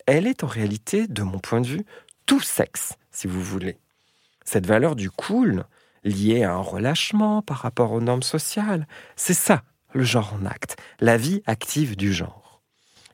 Elle 0.06 0.26
est 0.26 0.44
en 0.44 0.46
réalité, 0.46 1.06
de 1.06 1.22
mon 1.22 1.38
point 1.38 1.60
de 1.60 1.66
vue, 1.66 1.84
tout 2.26 2.40
sexe, 2.40 2.94
si 3.10 3.26
vous 3.26 3.42
voulez. 3.42 3.78
Cette 4.44 4.66
valeur 4.66 4.96
du 4.96 5.10
cool, 5.10 5.64
liée 6.04 6.42
à 6.42 6.54
un 6.54 6.60
relâchement 6.60 7.42
par 7.42 7.58
rapport 7.58 7.92
aux 7.92 8.00
normes 8.00 8.22
sociales, 8.22 8.86
c'est 9.16 9.34
ça, 9.34 9.62
le 9.92 10.04
genre 10.04 10.34
en 10.34 10.46
acte, 10.46 10.76
la 11.00 11.16
vie 11.16 11.42
active 11.46 11.96
du 11.96 12.12
genre. 12.12 12.60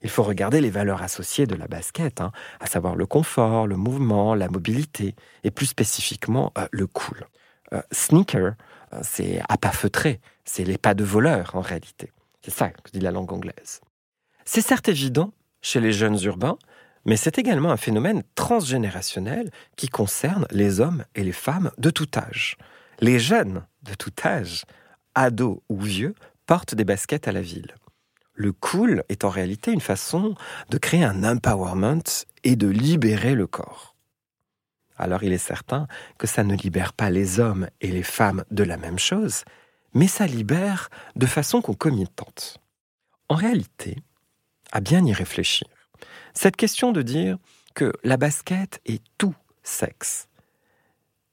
Il 0.03 0.11
faut 0.11 0.23
regarder 0.23 0.61
les 0.61 0.71
valeurs 0.71 1.03
associées 1.03 1.47
de 1.47 1.57
la 1.57 1.67
basket, 1.67 2.21
hein, 2.21 2.33
à 2.61 2.67
savoir 2.67 2.95
le 2.95 3.07
confort, 3.07 3.67
le 3.67 3.77
mouvement, 3.77 4.35
la 4.35 4.49
mobilité, 4.49 5.15
et 5.43 5.51
plus 5.51 5.67
spécifiquement 5.67 6.53
euh, 6.57 6.69
le 6.71 6.87
cool. 6.87 7.27
Euh, 7.73 7.83
sneaker, 7.91 8.55
euh, 8.93 9.01
c'est 9.03 9.41
à 9.49 9.57
pas 9.57 9.73
feutré, 9.73 10.21
c'est 10.45 10.65
les 10.65 10.79
pas 10.79 10.95
de 10.95 11.05
voleur 11.05 11.55
en 11.55 11.61
réalité. 11.61 12.13
C'est 12.43 12.53
ça 12.53 12.71
que 12.71 12.91
dit 12.93 13.01
la 13.01 13.11
langue 13.11 13.33
anglaise. 13.33 13.81
C'est 14.45 14.61
certes 14.61 14.89
évident 14.89 15.33
chez 15.61 15.81
les 15.81 15.93
jeunes 15.93 16.19
urbains, 16.23 16.57
mais 17.09 17.17
c'est 17.17 17.39
également 17.39 17.71
un 17.71 17.79
phénomène 17.79 18.23
transgénérationnel 18.35 19.51
qui 19.77 19.89
concerne 19.89 20.47
les 20.51 20.79
hommes 20.81 21.07
et 21.15 21.25
les 21.25 21.33
femmes 21.33 21.71
de 21.79 21.89
tout 21.89 22.11
âge. 22.15 22.59
Les 23.01 23.19
jeunes 23.19 23.65
de 23.83 23.95
tout 23.95 24.13
âge, 24.27 24.67
ados 25.15 25.61
ou 25.71 25.81
vieux, 25.81 26.15
portent 26.45 26.75
des 26.75 26.85
baskets 26.85 27.27
à 27.27 27.33
la 27.33 27.41
ville. 27.41 27.75
Le 28.35 28.53
cool 28.53 29.05
est 29.09 29.25
en 29.25 29.31
réalité 29.31 29.73
une 29.73 29.81
façon 29.81 30.35
de 30.69 30.77
créer 30.77 31.03
un 31.03 31.25
empowerment 31.25 32.27
et 32.45 32.57
de 32.57 32.69
libérer 32.69 33.35
le 33.35 33.47
corps. 33.47 33.97
Alors 34.99 35.23
il 35.23 35.33
est 35.33 35.39
certain 35.39 35.87
que 36.19 36.27
ça 36.27 36.45
ne 36.45 36.57
libère 36.57 36.93
pas 36.93 37.09
les 37.09 37.41
hommes 37.41 37.71
et 37.81 37.91
les 37.91 38.03
femmes 38.03 38.45
de 38.51 38.65
la 38.65 38.77
même 38.77 38.99
chose, 38.99 39.45
mais 39.95 40.09
ça 40.09 40.27
libère 40.27 40.91
de 41.17 41.25
façon 41.25 41.63
concomitante. 41.63 42.59
En 43.31 43.35
réalité, 43.35 43.97
à 44.73 44.81
bien 44.81 45.03
y 45.07 45.15
réfléchir, 45.15 45.69
cette 46.39 46.55
question 46.55 46.93
de 46.93 47.03
dire 47.03 47.37
que 47.75 47.93
la 48.05 48.17
basket 48.17 48.81
est 48.87 49.03
tout 49.19 49.35
sexe 49.65 50.29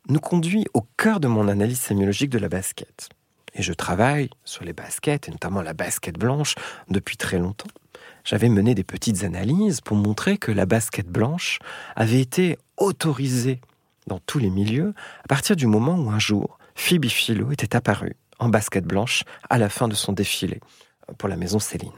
nous 0.10 0.20
conduit 0.20 0.66
au 0.74 0.82
cœur 0.98 1.20
de 1.20 1.28
mon 1.28 1.48
analyse 1.48 1.80
sémiologique 1.80 2.32
de 2.32 2.40
la 2.40 2.50
basket. 2.50 3.10
Et 3.54 3.62
je 3.62 3.72
travaille 3.74 4.32
sur 4.46 4.64
les 4.64 4.74
baskets, 4.74 5.28
et 5.28 5.32
notamment 5.32 5.62
la 5.62 5.74
basket 5.74 6.18
blanche, 6.18 6.56
depuis 6.90 7.18
très 7.18 7.38
longtemps. 7.38 7.70
J'avais 8.24 8.50
mené 8.50 8.74
des 8.74 8.84
petites 8.84 9.24
analyses 9.24 9.80
pour 9.80 9.96
montrer 9.96 10.40
que 10.40 10.52
la 10.52 10.66
basket 10.66 11.08
blanche 11.08 11.60
avait 11.96 12.20
été 12.22 12.58
autorisée 12.78 13.62
dans 14.08 14.20
tous 14.26 14.40
les 14.40 14.50
milieux 14.50 14.96
à 15.24 15.28
partir 15.28 15.56
du 15.56 15.68
moment 15.68 16.00
où 16.00 16.10
un 16.10 16.20
jour, 16.20 16.58
Phoebe 16.74 17.06
Philo 17.06 17.52
était 17.52 17.76
apparue 17.76 18.16
en 18.40 18.50
basket 18.50 18.86
blanche 18.86 19.24
à 19.52 19.60
la 19.60 19.70
fin 19.70 19.88
de 19.88 19.94
son 19.94 20.14
défilé 20.14 20.62
pour 21.20 21.30
la 21.30 21.38
maison 21.38 21.60
Céline 21.60 21.94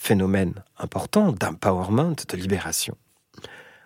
phénomène 0.00 0.54
important 0.78 1.30
d'empowerment, 1.30 2.16
de 2.28 2.36
libération. 2.36 2.96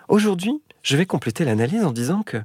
Aujourd'hui, 0.09 0.63
je 0.83 0.97
vais 0.97 1.07
compléter 1.07 1.45
l'analyse 1.45 1.85
en 1.85 1.91
disant 1.91 2.23
que 2.23 2.39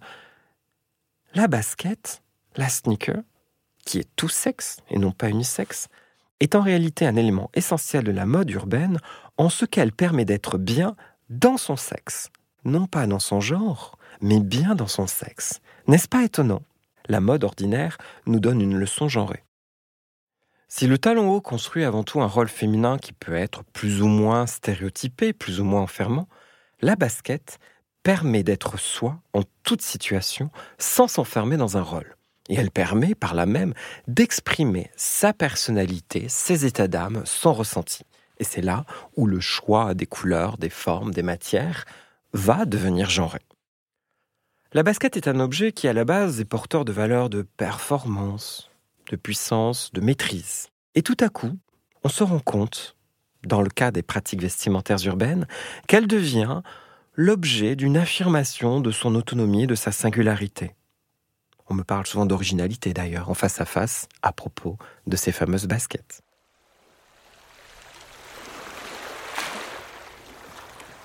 la 1.36 1.48
basket, 1.48 2.24
la 2.56 2.68
sneaker, 2.68 3.22
qui 3.86 4.00
est 4.00 4.10
tout 4.16 4.28
sexe 4.28 4.78
et 4.90 4.98
non 4.98 5.12
pas 5.12 5.30
unisexe, 5.30 5.88
est 6.40 6.56
en 6.56 6.62
réalité 6.62 7.06
un 7.06 7.16
élément 7.16 7.52
essentiel 7.54 8.04
de 8.04 8.12
la 8.12 8.26
mode 8.26 8.50
urbaine 8.50 8.98
en 9.38 9.50
ce 9.50 9.66
qu'elle 9.66 9.92
permet 9.92 10.26
d'être 10.26 10.58
bien 10.58 10.96
dans 11.30 11.58
son 11.58 11.76
sexe, 11.76 12.30
non 12.66 12.88
pas 12.88 13.06
dans 13.06 13.20
son 13.20 13.40
genre, 13.40 13.98
mais 14.20 14.40
bien 14.40 14.74
dans 14.74 14.88
son 14.88 15.06
sexe. 15.06 15.62
N'est-ce 15.88 16.08
pas 16.08 16.24
étonnant? 16.24 16.64
La 17.08 17.22
mode 17.22 17.44
ordinaire 17.44 17.98
nous 18.26 18.40
donne 18.40 18.62
une 18.62 18.78
leçon 18.78 19.08
genrée. 19.08 19.44
Si 20.72 20.86
le 20.86 21.00
talon 21.00 21.32
haut 21.32 21.42
construit 21.42 21.84
avant 21.84 22.04
tout 22.04 22.22
un 22.22 22.28
rôle 22.28 22.48
féminin 22.48 23.00
qui 23.00 23.12
peut 23.12 23.34
être 23.34 23.64
plus 23.74 24.04
ou 24.04 24.08
moins 24.08 24.46
stéréotypé, 24.46 25.34
plus 25.34 25.60
ou 25.60 25.64
moins 25.64 25.82
enfermant, 25.82 26.30
la 26.82 26.96
basket 26.96 27.58
permet 28.04 28.44
d'être 28.44 28.78
soi 28.78 29.20
en 29.34 29.42
toute 29.64 29.82
situation 29.82 30.52
sans 30.78 31.08
s'enfermer 31.08 31.58
dans 31.58 31.78
un 31.78 31.82
rôle. 31.82 32.16
Et 32.50 32.56
elle 32.56 32.70
permet 32.70 33.16
par 33.16 33.34
là 33.34 33.48
même 33.48 33.74
d'exprimer 34.08 34.92
sa 34.96 35.34
personnalité, 35.34 36.30
ses 36.30 36.68
états 36.68 36.88
d'âme, 36.88 37.24
son 37.26 37.52
ressenti. 37.52 38.04
Et 38.38 38.44
c'est 38.44 38.62
là 38.62 38.86
où 39.18 39.26
le 39.26 39.40
choix 39.40 39.96
des 39.96 40.06
couleurs, 40.06 40.60
des 40.60 40.70
formes, 40.70 41.12
des 41.12 41.24
matières 41.24 41.86
va 42.34 42.66
devenir 42.66 43.10
genré. 43.10 43.40
La 44.74 44.84
basket 44.84 45.18
est 45.18 45.28
un 45.28 45.40
objet 45.40 45.72
qui 45.72 45.88
à 45.88 45.94
la 45.94 46.06
base 46.06 46.40
est 46.40 46.46
porteur 46.46 46.86
de 46.86 46.92
valeurs 46.92 47.32
de 47.32 47.42
performance, 47.42 48.69
de 49.10 49.16
puissance, 49.16 49.92
de 49.92 50.02
maîtrise. 50.02 50.70
Et 50.96 51.02
tout 51.02 51.18
à 51.20 51.30
coup, 51.30 51.58
on 52.04 52.10
se 52.10 52.24
rend 52.24 52.40
compte, 52.40 52.96
dans 53.44 53.62
le 53.62 53.70
cas 53.70 53.92
des 53.92 54.04
pratiques 54.04 54.42
vestimentaires 54.42 55.04
urbaines, 55.06 55.48
qu'elle 55.88 56.08
devient 56.08 56.62
l'objet 57.16 57.76
d'une 57.76 57.98
affirmation 57.98 58.80
de 58.80 58.92
son 58.92 59.16
autonomie 59.16 59.64
et 59.64 59.68
de 59.68 59.76
sa 59.76 59.92
singularité. 59.92 60.76
On 61.68 61.74
me 61.74 61.84
parle 61.84 62.08
souvent 62.08 62.26
d'originalité 62.26 62.94
d'ailleurs, 62.94 63.30
en 63.30 63.34
face 63.34 63.60
à 63.62 63.66
face, 63.66 64.08
à 64.22 64.32
propos 64.32 64.78
de 65.06 65.16
ces 65.16 65.32
fameuses 65.32 65.68
baskets. 65.68 66.22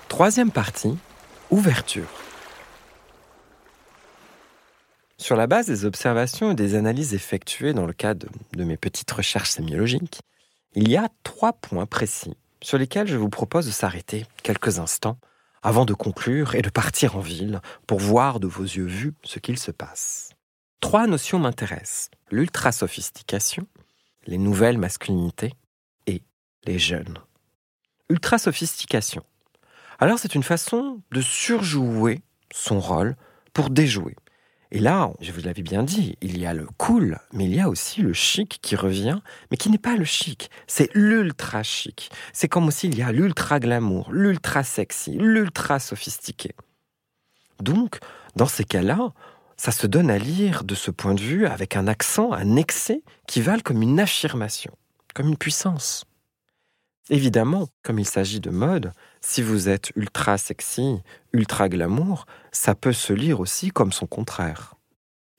Troisième 0.08 0.52
partie, 0.52 0.96
ouverture. 1.50 2.23
Sur 5.24 5.36
la 5.36 5.46
base 5.46 5.68
des 5.68 5.86
observations 5.86 6.50
et 6.50 6.54
des 6.54 6.74
analyses 6.74 7.14
effectuées 7.14 7.72
dans 7.72 7.86
le 7.86 7.94
cadre 7.94 8.26
de 8.52 8.62
mes 8.62 8.76
petites 8.76 9.10
recherches 9.10 9.48
sémiologiques, 9.48 10.20
il 10.74 10.90
y 10.90 10.98
a 10.98 11.08
trois 11.22 11.54
points 11.54 11.86
précis 11.86 12.36
sur 12.60 12.76
lesquels 12.76 13.06
je 13.06 13.16
vous 13.16 13.30
propose 13.30 13.64
de 13.64 13.70
s'arrêter 13.70 14.26
quelques 14.42 14.80
instants 14.80 15.16
avant 15.62 15.86
de 15.86 15.94
conclure 15.94 16.54
et 16.56 16.60
de 16.60 16.68
partir 16.68 17.16
en 17.16 17.20
ville 17.20 17.62
pour 17.86 18.00
voir 18.00 18.38
de 18.38 18.46
vos 18.46 18.64
yeux 18.64 18.84
vus 18.84 19.14
ce 19.22 19.38
qu'il 19.38 19.58
se 19.58 19.70
passe. 19.70 20.28
Trois 20.80 21.06
notions 21.06 21.38
m'intéressent. 21.38 22.10
L'ultra-sophistication, 22.30 23.66
les 24.26 24.36
nouvelles 24.36 24.76
masculinités 24.76 25.54
et 26.06 26.20
les 26.66 26.78
jeunes. 26.78 27.16
Ultra-sophistication. 28.10 29.22
Alors 30.00 30.18
c'est 30.18 30.34
une 30.34 30.42
façon 30.42 31.00
de 31.12 31.22
surjouer 31.22 32.20
son 32.52 32.78
rôle 32.78 33.16
pour 33.54 33.70
déjouer. 33.70 34.16
Et 34.74 34.80
là, 34.80 35.12
je 35.20 35.30
vous 35.30 35.40
l'avais 35.42 35.62
bien 35.62 35.84
dit, 35.84 36.18
il 36.20 36.36
y 36.36 36.46
a 36.46 36.52
le 36.52 36.66
cool, 36.78 37.20
mais 37.32 37.44
il 37.44 37.54
y 37.54 37.60
a 37.60 37.68
aussi 37.68 38.02
le 38.02 38.12
chic 38.12 38.58
qui 38.60 38.74
revient, 38.74 39.20
mais 39.52 39.56
qui 39.56 39.70
n'est 39.70 39.78
pas 39.78 39.94
le 39.94 40.04
chic, 40.04 40.50
c'est 40.66 40.92
l'ultra 40.94 41.62
chic. 41.62 42.10
C'est 42.32 42.48
comme 42.48 42.66
aussi 42.66 42.88
il 42.88 42.98
y 42.98 43.02
a 43.02 43.12
l'ultra 43.12 43.60
glamour, 43.60 44.10
l'ultra 44.10 44.64
sexy, 44.64 45.12
l'ultra 45.12 45.78
sophistiqué. 45.78 46.56
Donc, 47.60 48.00
dans 48.34 48.48
ces 48.48 48.64
cas-là, 48.64 49.12
ça 49.56 49.70
se 49.70 49.86
donne 49.86 50.10
à 50.10 50.18
lire 50.18 50.64
de 50.64 50.74
ce 50.74 50.90
point 50.90 51.14
de 51.14 51.20
vue 51.20 51.46
avec 51.46 51.76
un 51.76 51.86
accent, 51.86 52.32
un 52.32 52.56
excès 52.56 53.04
qui 53.28 53.42
valent 53.42 53.62
comme 53.64 53.80
une 53.80 54.00
affirmation, 54.00 54.76
comme 55.14 55.28
une 55.28 55.38
puissance. 55.38 56.04
Évidemment, 57.10 57.68
comme 57.84 58.00
il 58.00 58.08
s'agit 58.08 58.40
de 58.40 58.50
mode, 58.50 58.92
si 59.26 59.40
vous 59.40 59.70
êtes 59.70 59.90
ultra 59.96 60.36
sexy, 60.36 61.00
ultra 61.32 61.70
glamour, 61.70 62.26
ça 62.52 62.74
peut 62.74 62.92
se 62.92 63.14
lire 63.14 63.40
aussi 63.40 63.70
comme 63.70 63.90
son 63.90 64.06
contraire. 64.06 64.74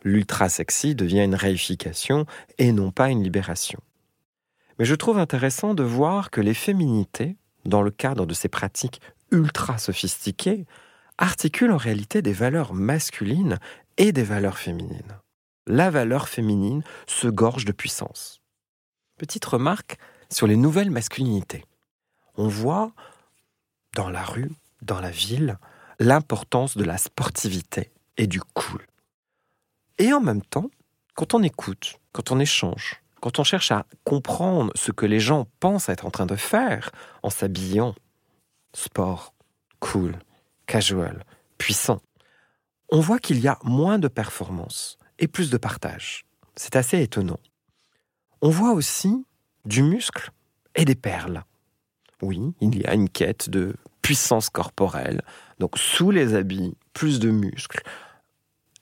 L'ultra 0.04 0.50
sexy 0.50 0.96
devient 0.96 1.24
une 1.24 1.36
réification 1.36 2.26
et 2.58 2.72
non 2.72 2.90
pas 2.90 3.10
une 3.10 3.24
libération. 3.24 3.80
Mais 4.80 4.86
je 4.86 4.96
trouve 4.96 5.20
intéressant 5.20 5.76
de 5.76 5.84
voir 5.84 6.32
que 6.32 6.42
les 6.42 6.56
féminités, 6.56 7.38
dans 7.64 7.84
le 7.84 7.92
cadre 7.92 8.26
de 8.26 8.34
ces 8.34 8.50
pratiques 8.50 9.02
ultra 9.32 9.78
sophistiquées, 9.78 10.66
articulent 11.20 11.74
en 11.74 11.78
réalité 11.78 12.24
des 12.24 12.34
valeurs 12.34 12.74
masculines 12.74 13.60
et 13.98 14.12
des 14.12 14.24
valeurs 14.24 14.58
féminines. 14.58 15.20
La 15.68 15.92
valeur 15.92 16.28
féminine 16.28 16.84
se 17.06 17.28
gorge 17.28 17.66
de 17.66 17.72
puissance. 17.72 18.42
Petite 19.18 19.46
remarque 19.46 19.98
sur 20.32 20.48
les 20.48 20.58
nouvelles 20.58 20.92
masculinités. 20.92 21.66
On 22.36 22.48
voit 22.48 22.92
dans 23.96 24.10
la 24.10 24.24
rue, 24.24 24.52
dans 24.82 25.00
la 25.00 25.10
ville, 25.10 25.58
l'importance 26.00 26.78
de 26.78 26.84
la 26.84 26.98
sportivité 26.98 27.92
et 28.18 28.28
du 28.28 28.42
cool. 28.42 28.86
Et 29.98 30.14
en 30.14 30.20
même 30.20 30.44
temps, 30.44 30.70
quand 31.16 31.34
on 31.34 31.42
écoute, 31.42 31.98
quand 32.12 32.32
on 32.32 32.40
échange, 32.40 33.02
quand 33.22 33.40
on 33.40 33.44
cherche 33.44 33.72
à 33.72 33.86
comprendre 34.04 34.72
ce 34.76 34.92
que 34.92 35.06
les 35.06 35.22
gens 35.22 35.48
pensent 35.62 35.90
être 35.90 36.06
en 36.06 36.12
train 36.12 36.26
de 36.26 36.36
faire 36.36 36.92
en 37.24 37.30
s'habillant 37.30 37.96
sport, 38.74 39.34
cool, 39.80 40.20
casual, 40.68 41.24
puissant, 41.58 42.02
on 42.92 43.00
voit 43.00 43.20
qu'il 43.20 43.40
y 43.40 43.48
a 43.48 43.58
moins 43.64 43.98
de 43.98 44.10
performance 44.10 45.00
et 45.18 45.28
plus 45.28 45.50
de 45.50 45.58
partage. 45.58 46.26
C'est 46.58 46.76
assez 46.76 47.02
étonnant. 47.02 47.40
On 48.42 48.50
voit 48.50 48.74
aussi 48.74 49.26
du 49.64 49.82
muscle 49.82 50.32
et 50.76 50.84
des 50.84 50.96
perles. 50.96 51.46
Oui, 52.22 52.54
il 52.60 52.78
y 52.78 52.86
a 52.86 52.94
une 52.94 53.10
quête 53.10 53.50
de 53.50 53.76
puissance 54.06 54.50
corporelle, 54.50 55.22
donc 55.60 55.78
sous 55.78 56.12
les 56.12 56.36
habits, 56.36 56.76
plus 56.94 57.20
de 57.20 57.32
muscles. 57.32 57.82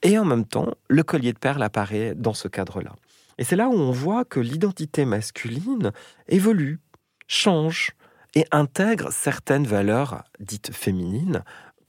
Et 0.01 0.19
en 0.19 0.25
même 0.25 0.45
temps, 0.45 0.73
le 0.89 1.03
collier 1.03 1.31
de 1.31 1.39
perles 1.39 1.63
apparaît 1.63 2.13
dans 2.13 2.33
ce 2.33 2.49
cadre-là. 2.49 2.93
Et 3.37 3.45
c'est 3.45 3.55
là 3.55 3.69
où 3.69 3.73
on 3.73 3.91
voit 3.91 4.25
que 4.25 4.41
l'identité 4.41 5.05
masculine 5.05 5.91
évolue, 6.27 6.81
change 7.27 7.91
et 8.35 8.45
intègre 8.51 9.13
certaines 9.13 9.65
valeurs 9.65 10.23
dites 10.41 10.73
féminines 10.73 11.43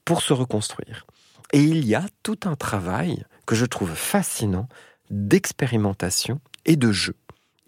pour 0.05 0.23
se 0.23 0.33
reconstruire. 0.33 1.05
Et 1.53 1.61
il 1.61 1.85
y 1.85 1.97
a 1.97 2.07
tout 2.23 2.39
un 2.45 2.55
travail 2.55 3.25
que 3.47 3.57
je 3.57 3.67
trouve 3.67 3.95
fascinant 3.95 4.69
d'expérimentation 5.11 6.41
et 6.67 6.77
de 6.77 6.93
jeu 6.93 7.17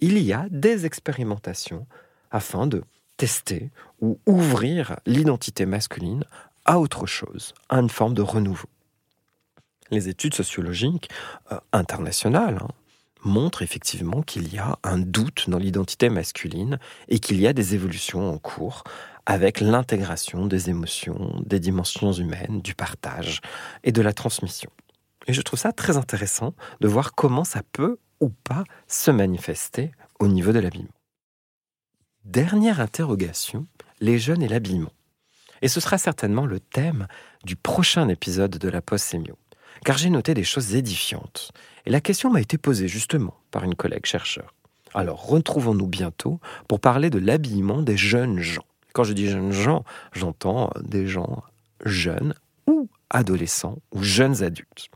il 0.01 0.19
y 0.19 0.33
a 0.33 0.47
des 0.51 0.87
expérimentations 0.87 1.87
afin 2.31 2.67
de 2.67 2.83
tester 3.17 3.71
ou 4.01 4.19
ouvrir 4.27 4.97
l'identité 5.07 5.67
masculine 5.67 6.25
à 6.65 6.79
autre 6.79 7.07
chose, 7.07 7.55
à 7.69 7.79
une 7.79 7.91
forme 7.91 8.15
de 8.15 8.23
renouveau. 8.23 8.69
Les 9.91 10.09
études 10.09 10.35
sociologiques 10.35 11.09
euh, 11.53 11.59
internationales 11.73 12.59
hein, 12.61 12.69
montrent 13.25 13.63
effectivement 13.63 14.23
qu'il 14.23 14.53
y 14.53 14.59
a 14.59 14.79
un 14.83 14.99
doute 14.99 15.49
dans 15.49 15.59
l'identité 15.59 16.09
masculine 16.09 16.79
et 17.09 17.19
qu'il 17.19 17.41
y 17.41 17.47
a 17.47 17.53
des 17.53 17.75
évolutions 17.75 18.31
en 18.31 18.39
cours 18.39 18.85
avec 19.27 19.61
l'intégration 19.61 20.47
des 20.47 20.71
émotions, 20.71 21.43
des 21.45 21.59
dimensions 21.59 22.13
humaines, 22.13 22.61
du 22.63 22.75
partage 22.75 23.41
et 23.83 23.93
de 23.93 24.03
la 24.03 24.13
transmission. 24.13 24.71
Et 25.27 25.33
je 25.33 25.43
trouve 25.43 25.59
ça 25.59 25.73
très 25.73 25.97
intéressant 25.97 26.55
de 26.81 26.89
voir 26.89 27.15
comment 27.15 27.45
ça 27.45 27.63
peut 27.73 27.99
ou 28.21 28.29
pas 28.29 28.65
se 28.87 29.11
manifester 29.11 29.91
au 30.21 30.29
niveau 30.29 30.53
de 30.53 30.61
l'habillement. 30.61 30.96
Dernière 32.27 32.81
interrogation, 32.81 33.69
les 34.01 34.19
jeunes 34.19 34.43
et 34.43 34.49
l'habillement. 34.49 34.91
Et 35.63 35.69
ce 35.69 35.79
sera 35.79 35.97
certainement 35.97 36.45
le 36.45 36.59
thème 36.59 37.07
du 37.45 37.55
prochain 37.55 38.09
épisode 38.09 38.59
de 38.59 38.69
la 38.69 38.83
post 38.83 39.05
sémio, 39.05 39.39
car 39.85 39.97
j'ai 39.97 40.11
noté 40.11 40.35
des 40.35 40.43
choses 40.43 40.75
édifiantes. 40.75 41.53
Et 41.87 41.91
la 41.91 42.01
question 42.01 42.29
m'a 42.29 42.41
été 42.41 42.59
posée 42.59 42.89
justement 42.89 43.39
par 43.53 43.63
une 43.63 43.77
collègue 43.77 44.07
chercheur. 44.07 44.53
Alors 44.93 45.25
retrouvons-nous 45.25 45.87
bientôt 45.87 46.41
pour 46.67 46.81
parler 46.81 47.11
de 47.11 47.21
l'habillement 47.21 47.81
des 47.81 47.97
jeunes 47.97 48.41
gens. 48.41 48.67
Quand 48.93 49.05
je 49.05 49.13
dis 49.13 49.29
jeunes 49.29 49.53
gens, 49.53 49.85
j'entends 50.13 50.73
des 50.83 51.07
gens 51.07 51.45
jeunes 51.85 52.35
ou 52.67 52.89
adolescents 53.09 53.79
ou 53.93 54.03
jeunes 54.03 54.43
adultes. 54.43 54.89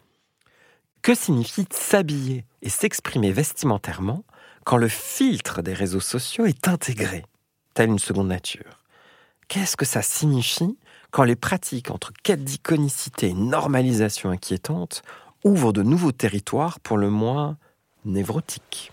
Que 1.00 1.14
signifie 1.14 1.66
s'habiller 1.70 2.44
et 2.62 2.68
s'exprimer 2.68 3.30
vestimentairement 3.30 4.24
quand 4.64 4.76
le 4.76 4.88
filtre 4.88 5.62
des 5.62 5.74
réseaux 5.74 6.00
sociaux 6.00 6.46
est 6.46 6.68
intégré, 6.68 7.24
telle 7.74 7.90
une 7.90 7.98
seconde 7.98 8.28
nature 8.28 8.80
Qu'est-ce 9.48 9.76
que 9.76 9.84
ça 9.84 10.02
signifie 10.02 10.78
quand 11.10 11.24
les 11.24 11.34
pratiques 11.34 11.90
entre 11.90 12.12
quête 12.22 12.44
d'iconicité 12.44 13.30
et 13.30 13.34
normalisation 13.34 14.30
inquiétante 14.30 15.02
ouvrent 15.42 15.72
de 15.72 15.82
nouveaux 15.82 16.12
territoires 16.12 16.78
pour 16.78 16.98
le 16.98 17.10
moins 17.10 17.58
névrotiques? 18.04 18.92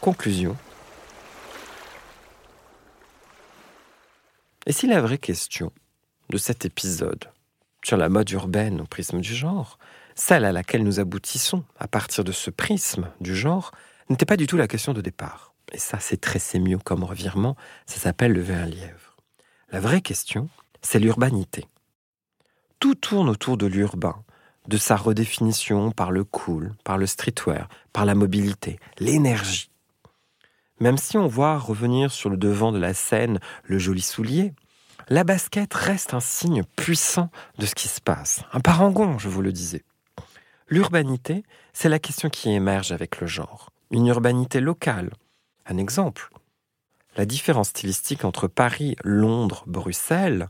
Conclusion. 0.00 0.56
Et 4.66 4.72
si 4.72 4.86
la 4.88 5.00
vraie 5.00 5.18
question 5.18 5.72
de 6.30 6.38
cet 6.38 6.64
épisode 6.64 7.30
sur 7.84 7.96
la 7.96 8.08
mode 8.08 8.30
urbaine 8.30 8.80
au 8.80 8.84
prisme 8.84 9.20
du 9.20 9.34
genre, 9.34 9.78
celle 10.20 10.44
à 10.44 10.52
laquelle 10.52 10.84
nous 10.84 11.00
aboutissons 11.00 11.64
à 11.78 11.88
partir 11.88 12.24
de 12.24 12.32
ce 12.32 12.50
prisme 12.50 13.08
du 13.22 13.34
genre, 13.34 13.72
n'était 14.10 14.26
pas 14.26 14.36
du 14.36 14.46
tout 14.46 14.58
la 14.58 14.68
question 14.68 14.92
de 14.92 15.00
départ. 15.00 15.54
Et 15.72 15.78
ça, 15.78 15.98
c'est 15.98 16.20
très 16.20 16.38
sémio 16.38 16.78
comme 16.78 17.04
revirement, 17.04 17.56
ça 17.86 17.98
s'appelle 17.98 18.32
lever 18.32 18.54
un 18.54 18.66
lièvre. 18.66 19.16
La 19.72 19.80
vraie 19.80 20.02
question, 20.02 20.50
c'est 20.82 20.98
l'urbanité. 20.98 21.64
Tout 22.80 22.94
tourne 22.94 23.30
autour 23.30 23.56
de 23.56 23.64
l'urbain, 23.64 24.22
de 24.68 24.76
sa 24.76 24.94
redéfinition 24.94 25.90
par 25.90 26.10
le 26.10 26.22
cool, 26.24 26.74
par 26.84 26.98
le 26.98 27.06
streetwear, 27.06 27.68
par 27.94 28.04
la 28.04 28.14
mobilité, 28.14 28.78
l'énergie. 28.98 29.70
Même 30.80 30.98
si 30.98 31.16
on 31.16 31.28
voit 31.28 31.56
revenir 31.56 32.12
sur 32.12 32.28
le 32.28 32.36
devant 32.36 32.72
de 32.72 32.78
la 32.78 32.92
scène 32.92 33.40
le 33.64 33.78
joli 33.78 34.02
soulier, 34.02 34.52
la 35.08 35.24
basket 35.24 35.72
reste 35.72 36.12
un 36.12 36.20
signe 36.20 36.62
puissant 36.76 37.30
de 37.58 37.64
ce 37.64 37.74
qui 37.74 37.88
se 37.88 38.02
passe, 38.02 38.42
un 38.52 38.60
parangon, 38.60 39.18
je 39.18 39.28
vous 39.28 39.40
le 39.40 39.50
disais. 39.50 39.82
L'urbanité, 40.72 41.42
c'est 41.72 41.88
la 41.88 41.98
question 41.98 42.30
qui 42.30 42.48
émerge 42.50 42.92
avec 42.92 43.20
le 43.20 43.26
genre. 43.26 43.70
une 43.90 44.06
urbanité 44.06 44.60
locale. 44.60 45.10
Un 45.66 45.78
exemple. 45.78 46.30
La 47.16 47.26
différence 47.26 47.70
stylistique 47.70 48.24
entre 48.24 48.46
Paris, 48.46 48.94
Londres, 49.02 49.64
Bruxelles 49.66 50.48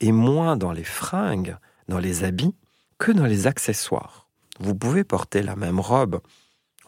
est 0.00 0.10
moins 0.10 0.56
dans 0.56 0.72
les 0.72 0.82
fringues, 0.82 1.56
dans 1.86 1.98
les 1.98 2.24
habits, 2.24 2.56
que 2.98 3.12
dans 3.12 3.26
les 3.26 3.46
accessoires. 3.46 4.26
Vous 4.58 4.74
pouvez 4.74 5.04
porter 5.04 5.40
la 5.40 5.54
même 5.54 5.78
robe, 5.78 6.20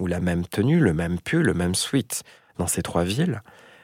ou 0.01 0.09
la 0.09 0.19
même 0.19 0.45
tenue, 0.45 0.81
le 0.81 0.93
même 0.93 1.21
pull, 1.21 1.43
le 1.43 1.55
même 1.55 1.77
sweat 1.77 2.25
dans 2.59 2.67
ces 2.67 2.83
trois 2.83 3.05
villes, 3.05 3.43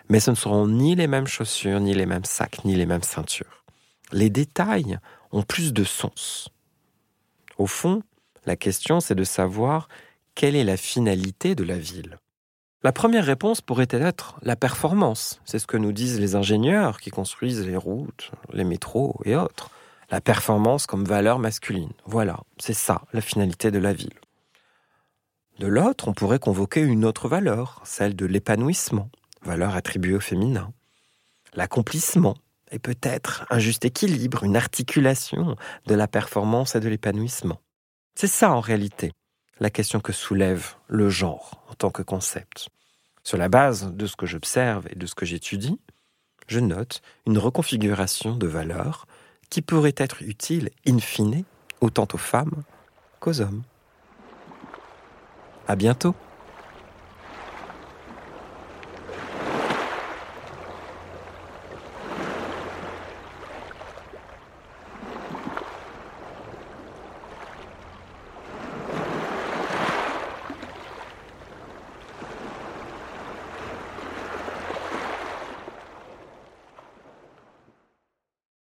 mais 0.09 0.19
ce 0.19 0.33
ne 0.33 0.37
seront 0.37 0.67
ni 0.67 0.97
les 0.97 1.07
mêmes 1.07 1.29
chaussures, 1.29 1.79
ni 1.79 1.95
les 1.95 2.07
mêmes 2.07 2.25
sacs, 2.25 2.65
ni 2.65 2.75
les 2.75 2.87
mêmes 2.87 3.05
ceintures. 3.05 3.65
Les 4.11 4.29
détails 4.29 4.99
ont 5.31 5.43
plus 5.43 5.73
de 5.73 5.85
sens. 5.85 6.49
Au 7.59 7.69
fond, 7.69 8.03
la 8.49 8.57
question 8.57 8.99
c'est 9.01 9.15
de 9.15 9.25
savoir 9.25 9.89
quelle 10.35 10.57
est 10.57 10.65
la 10.65 10.79
finalité 10.79 11.55
de 11.55 11.65
la 11.65 11.79
ville. 11.79 12.19
La 12.83 12.93
première 12.93 13.27
réponse 13.27 13.61
pourrait 13.61 13.89
être 13.91 14.39
la 14.43 14.57
performance. 14.57 15.41
C'est 15.45 15.59
ce 15.59 15.67
que 15.67 15.77
nous 15.77 15.93
disent 15.93 16.19
les 16.19 16.35
ingénieurs 16.35 17.01
qui 17.01 17.11
construisent 17.11 17.67
les 17.67 17.77
routes, 17.77 18.31
les 18.53 18.65
métros 18.65 19.21
et 19.25 19.37
autres. 19.37 19.71
La 20.11 20.23
performance 20.23 20.87
comme 20.87 21.05
valeur 21.05 21.39
masculine. 21.39 21.93
Voilà, 22.07 22.41
c'est 22.59 22.73
ça 22.73 23.03
la 23.13 23.21
finalité 23.21 23.71
de 23.71 23.79
la 23.79 23.93
ville. 23.93 24.19
De 25.59 25.67
l'autre, 25.67 26.09
on 26.09 26.15
pourrait 26.15 26.39
convoquer 26.39 26.81
une 26.81 27.05
autre 27.05 27.29
valeur, 27.29 27.83
celle 27.85 28.17
de 28.17 28.25
l'épanouissement, 28.25 29.11
valeur 29.43 29.75
attribuée 29.75 30.15
au 30.15 30.21
féminin. 30.21 30.73
L'accomplissement, 31.53 32.37
et 32.71 32.79
peut-être 32.79 33.45
un 33.51 33.59
juste 33.59 33.85
équilibre, 33.85 34.45
une 34.45 34.57
articulation 34.57 35.57
de 35.87 35.95
la 35.95 36.09
performance 36.09 36.77
et 36.77 36.81
de 36.81 36.89
l'épanouissement. 36.89 37.61
C'est 38.21 38.27
ça 38.27 38.51
en 38.51 38.59
réalité 38.59 39.13
la 39.61 39.71
question 39.71 40.01
que 40.01 40.13
soulève 40.13 40.75
le 40.89 41.09
genre 41.09 41.63
en 41.69 41.75
tant 41.75 41.91
que 41.91 42.03
concept. 42.03 42.69
Sur 43.23 43.39
la 43.39 43.49
base 43.49 43.93
de 43.95 44.07
ce 44.09 44.17
que 44.17 44.27
j'observe 44.27 44.89
et 44.91 44.97
de 44.97 45.07
ce 45.07 45.15
que 45.15 45.25
j'étudie, 45.25 45.79
je 46.49 46.59
note 46.59 47.01
une 47.29 47.39
reconfiguration 47.39 48.35
de 48.35 48.49
valeurs 48.49 49.07
qui 49.51 49.63
pourrait 49.63 49.95
être 49.97 50.21
utile 50.23 50.71
in 50.85 50.99
fine 50.99 51.45
autant 51.81 52.09
aux 52.13 52.19
femmes 52.19 52.65
qu'aux 53.21 53.41
hommes. 53.41 53.63
À 55.69 55.77
bientôt! 55.77 56.17